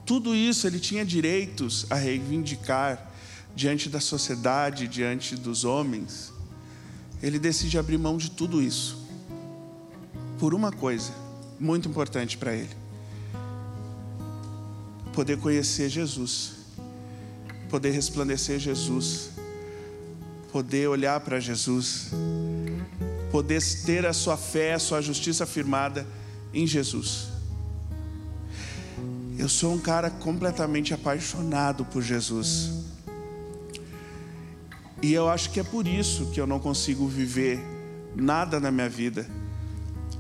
[0.06, 3.12] tudo isso ele tinha direitos a reivindicar
[3.56, 6.37] diante da sociedade, diante dos homens
[7.22, 9.08] ele decide abrir mão de tudo isso
[10.40, 11.12] por uma coisa
[11.60, 12.76] muito importante para ele:
[15.14, 16.54] poder conhecer Jesus,
[17.70, 19.32] poder resplandecer Jesus,
[20.52, 22.12] poder olhar para Jesus,
[23.32, 26.06] poder ter a sua fé, a sua justiça firmada
[26.54, 27.30] em Jesus.
[29.38, 32.72] Eu sou um cara completamente apaixonado por Jesus.
[35.02, 37.60] E eu acho que é por isso que eu não consigo viver
[38.16, 39.28] nada na minha vida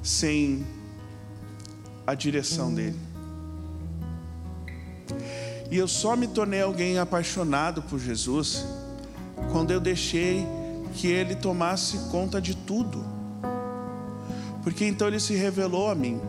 [0.03, 0.65] sem
[2.05, 2.99] a direção dele.
[5.71, 8.65] E eu só me tornei alguém apaixonado por Jesus
[9.51, 10.45] quando eu deixei
[10.93, 13.03] que ele tomasse conta de tudo.
[14.63, 16.21] Porque então ele se revelou a mim.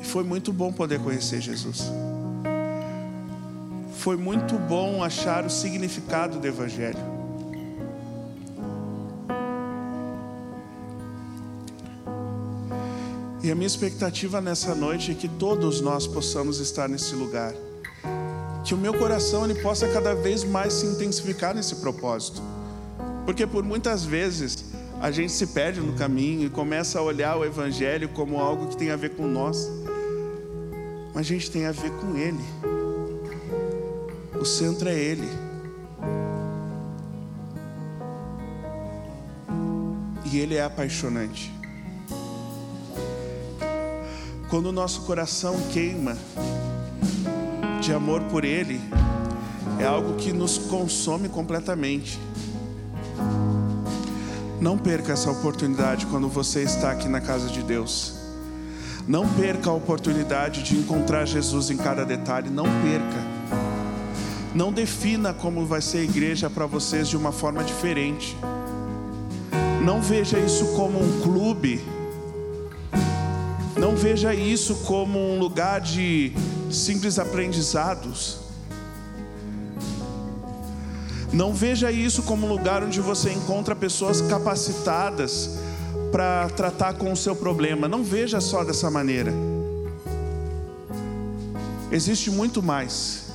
[0.00, 1.90] E foi muito bom poder conhecer Jesus
[4.00, 6.98] foi muito bom achar o significado do Evangelho.
[13.42, 17.52] E a minha expectativa nessa noite é que todos nós possamos estar nesse lugar.
[18.64, 22.40] Que o meu coração ele possa cada vez mais se intensificar nesse propósito.
[23.26, 24.64] Porque por muitas vezes
[24.98, 28.78] a gente se perde no caminho e começa a olhar o evangelho como algo que
[28.78, 29.70] tem a ver com nós.
[31.14, 32.69] Mas a gente tem a ver com ele.
[34.40, 35.28] O centro é Ele.
[40.32, 41.52] E Ele é apaixonante.
[44.48, 46.16] Quando o nosso coração queima
[47.82, 48.80] de amor por Ele,
[49.78, 52.18] é algo que nos consome completamente.
[54.58, 58.14] Não perca essa oportunidade quando você está aqui na casa de Deus.
[59.06, 62.48] Não perca a oportunidade de encontrar Jesus em cada detalhe.
[62.48, 63.29] Não perca.
[64.52, 68.36] Não defina como vai ser a igreja para vocês de uma forma diferente.
[69.84, 71.80] Não veja isso como um clube.
[73.76, 76.32] Não veja isso como um lugar de
[76.68, 78.40] simples aprendizados.
[81.32, 85.58] Não veja isso como um lugar onde você encontra pessoas capacitadas
[86.10, 87.86] para tratar com o seu problema.
[87.86, 89.32] Não veja só dessa maneira.
[91.92, 93.29] Existe muito mais.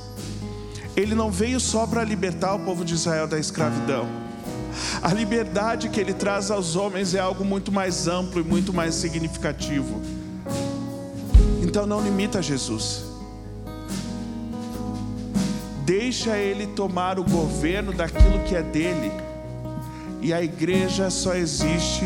[0.96, 4.08] Ele não veio só para libertar o povo de Israel da escravidão.
[5.02, 8.94] A liberdade que ele traz aos homens é algo muito mais amplo e muito mais
[8.94, 10.00] significativo.
[11.62, 13.04] Então não limita Jesus.
[15.84, 19.12] Deixa ele tomar o governo daquilo que é dele.
[20.22, 22.04] E a igreja só existe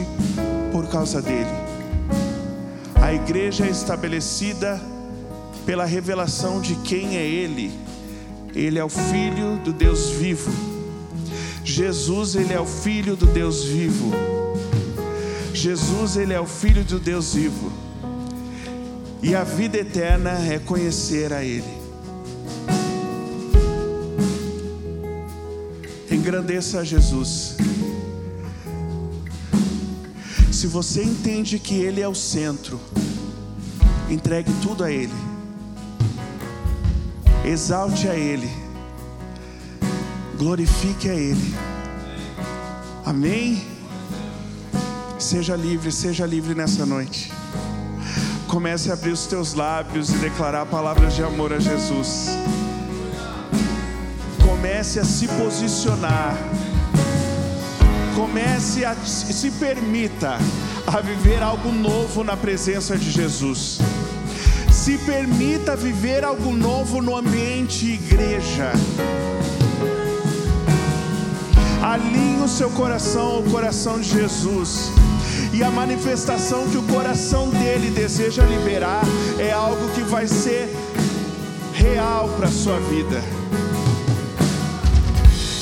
[0.72, 1.48] por causa dele.
[3.00, 4.80] A igreja é estabelecida
[5.64, 7.72] pela revelação de quem é ele.
[8.54, 10.50] Ele é o filho do Deus vivo.
[11.64, 14.12] Jesus, ele é o filho do Deus vivo.
[15.52, 17.72] Jesus, ele é o filho do Deus vivo.
[19.22, 21.80] E a vida eterna é conhecer a ele.
[26.10, 27.56] Engrandeça a Jesus.
[30.60, 32.78] Se você entende que Ele é o centro,
[34.10, 35.14] entregue tudo a Ele,
[37.50, 38.50] exalte a Ele,
[40.38, 41.54] glorifique a Ele.
[43.04, 43.66] Amém?
[45.18, 47.32] Seja livre, seja livre nessa noite.
[48.46, 52.30] Comece a abrir os teus lábios e declarar palavras de amor a Jesus
[54.60, 56.36] comece a se posicionar,
[58.14, 60.38] comece a se permita
[60.86, 63.78] a viver algo novo na presença de Jesus.
[64.80, 68.72] Se permita viver algo novo no ambiente igreja.
[71.82, 74.90] Alinhe o seu coração ao coração de Jesus.
[75.52, 79.02] E a manifestação que o coração dele deseja liberar
[79.38, 80.74] é algo que vai ser
[81.74, 83.22] real para a sua vida.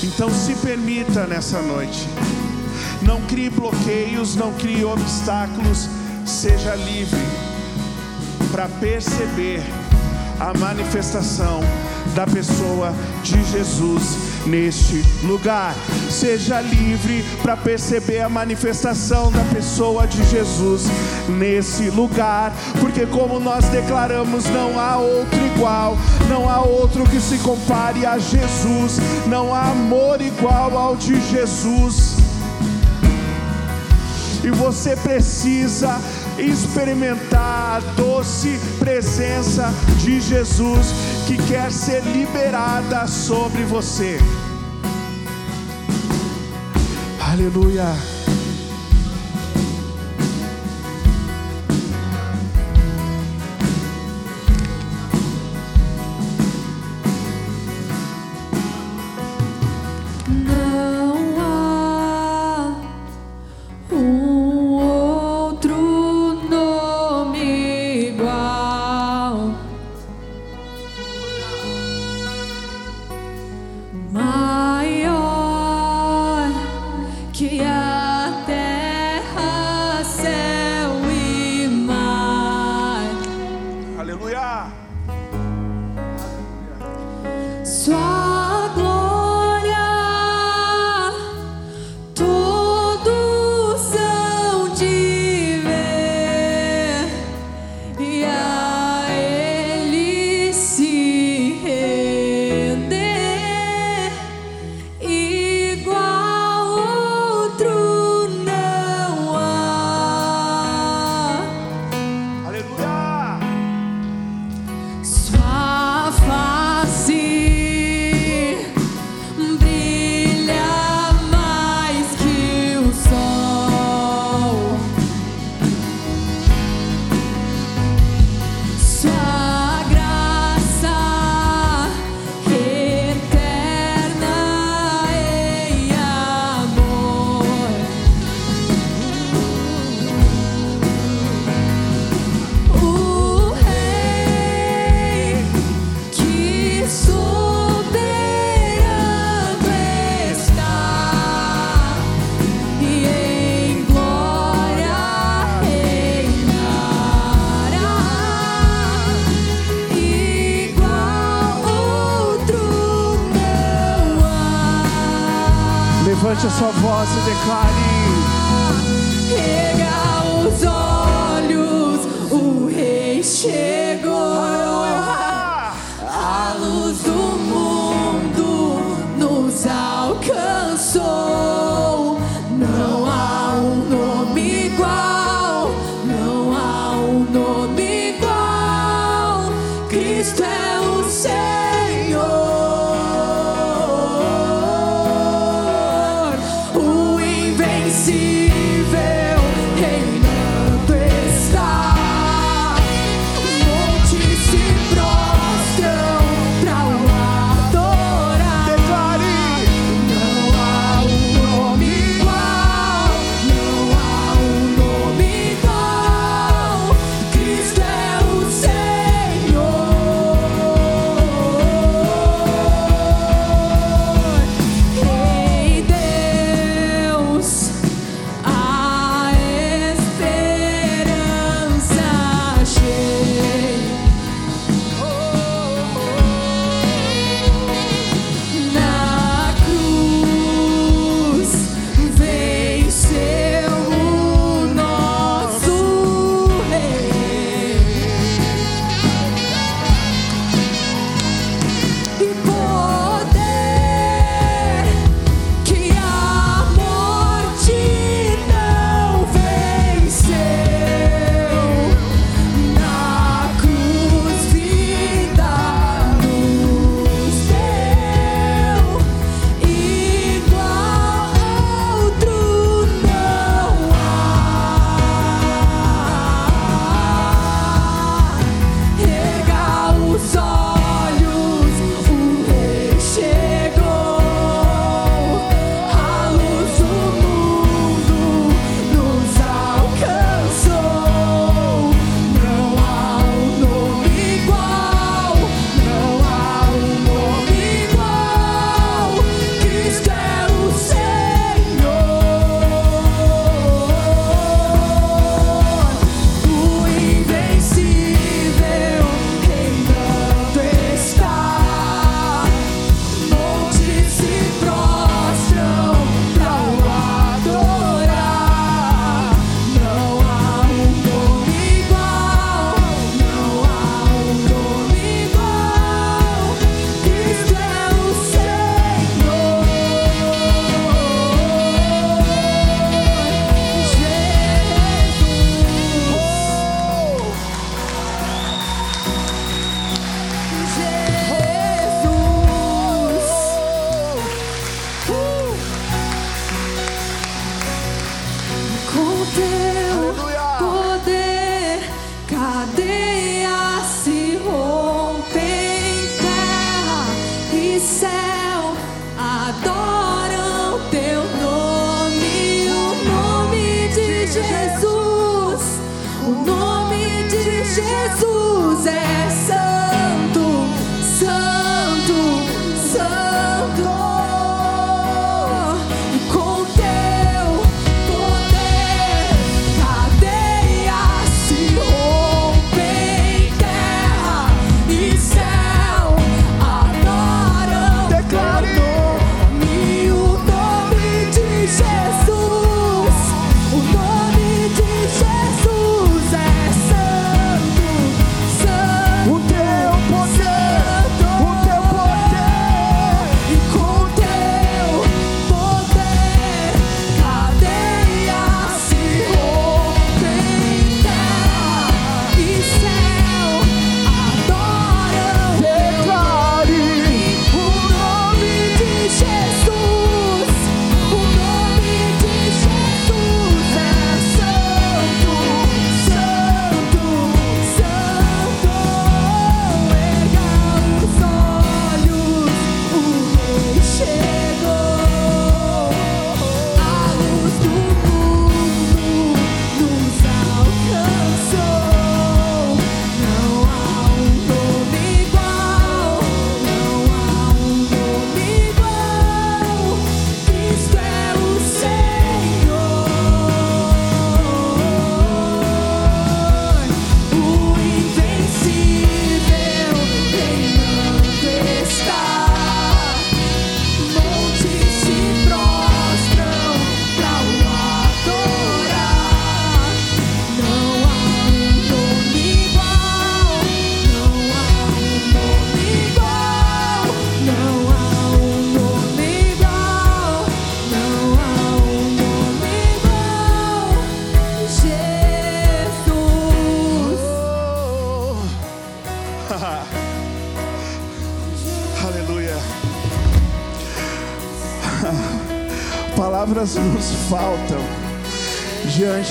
[0.04, 2.08] Então se permita nessa noite.
[3.02, 5.88] Não crie bloqueios, não crie obstáculos.
[6.24, 7.47] Seja livre
[8.50, 9.62] para perceber
[10.40, 11.60] a manifestação
[12.14, 15.74] da pessoa de Jesus neste lugar.
[16.10, 20.84] Seja livre para perceber a manifestação da pessoa de Jesus
[21.28, 25.96] nesse lugar, porque, como nós declaramos, não há outro igual,
[26.28, 32.16] não há outro que se compare a Jesus, não há amor igual ao de Jesus.
[34.42, 36.00] E você precisa
[36.38, 40.92] experimentar a doce presença de Jesus
[41.26, 44.18] que quer ser liberada sobre você.
[47.20, 48.17] Aleluia.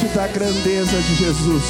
[0.07, 1.63] diante da grandeza de Jesus.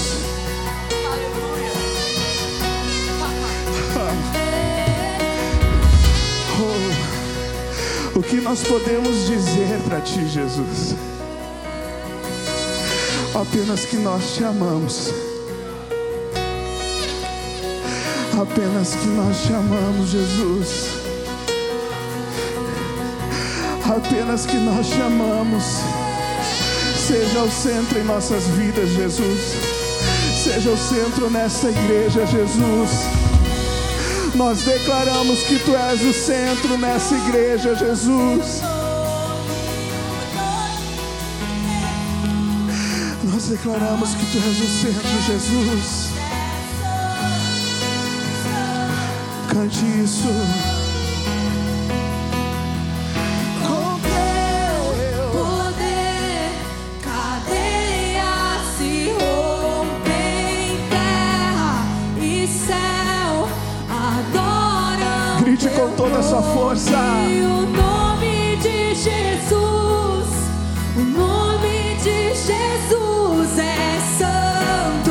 [6.59, 8.19] Oh.
[8.19, 10.95] O que nós podemos dizer para ti, Jesus?
[13.33, 15.11] Apenas que nós te amamos.
[18.39, 20.87] Apenas que nós te amamos, Jesus.
[23.85, 26.06] Apenas que nós te amamos
[27.07, 29.55] seja o centro em nossas vidas, Jesus.
[30.43, 32.89] Seja o centro nessa igreja, Jesus.
[34.35, 38.61] Nós declaramos que Tu és o centro nessa igreja, Jesus.
[43.23, 46.09] Nós declaramos que Tu és o centro, Jesus.
[49.49, 50.66] Cante isso.
[65.67, 66.91] disse com toda a sua força.
[66.91, 70.27] O nome de Jesus,
[70.95, 75.06] o nome de Jesus é santo.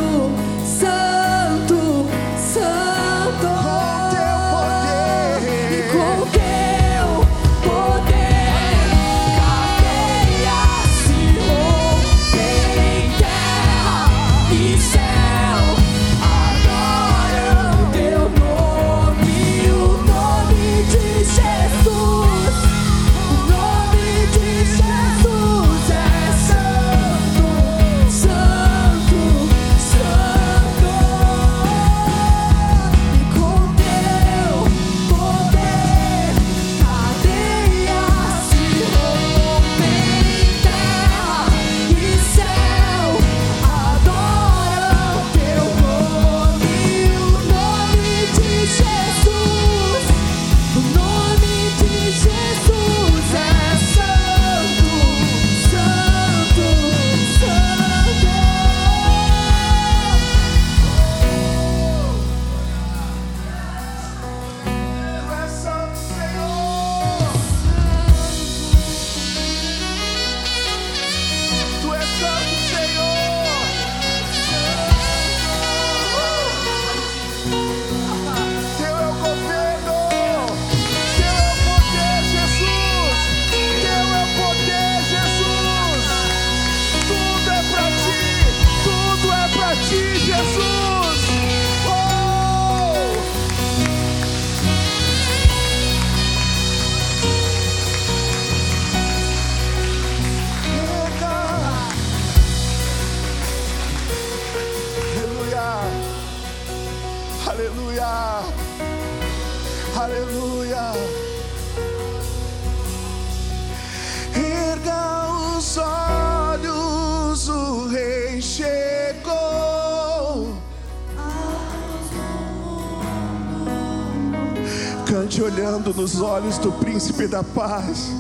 [125.43, 128.11] olhando nos olhos do príncipe da paz.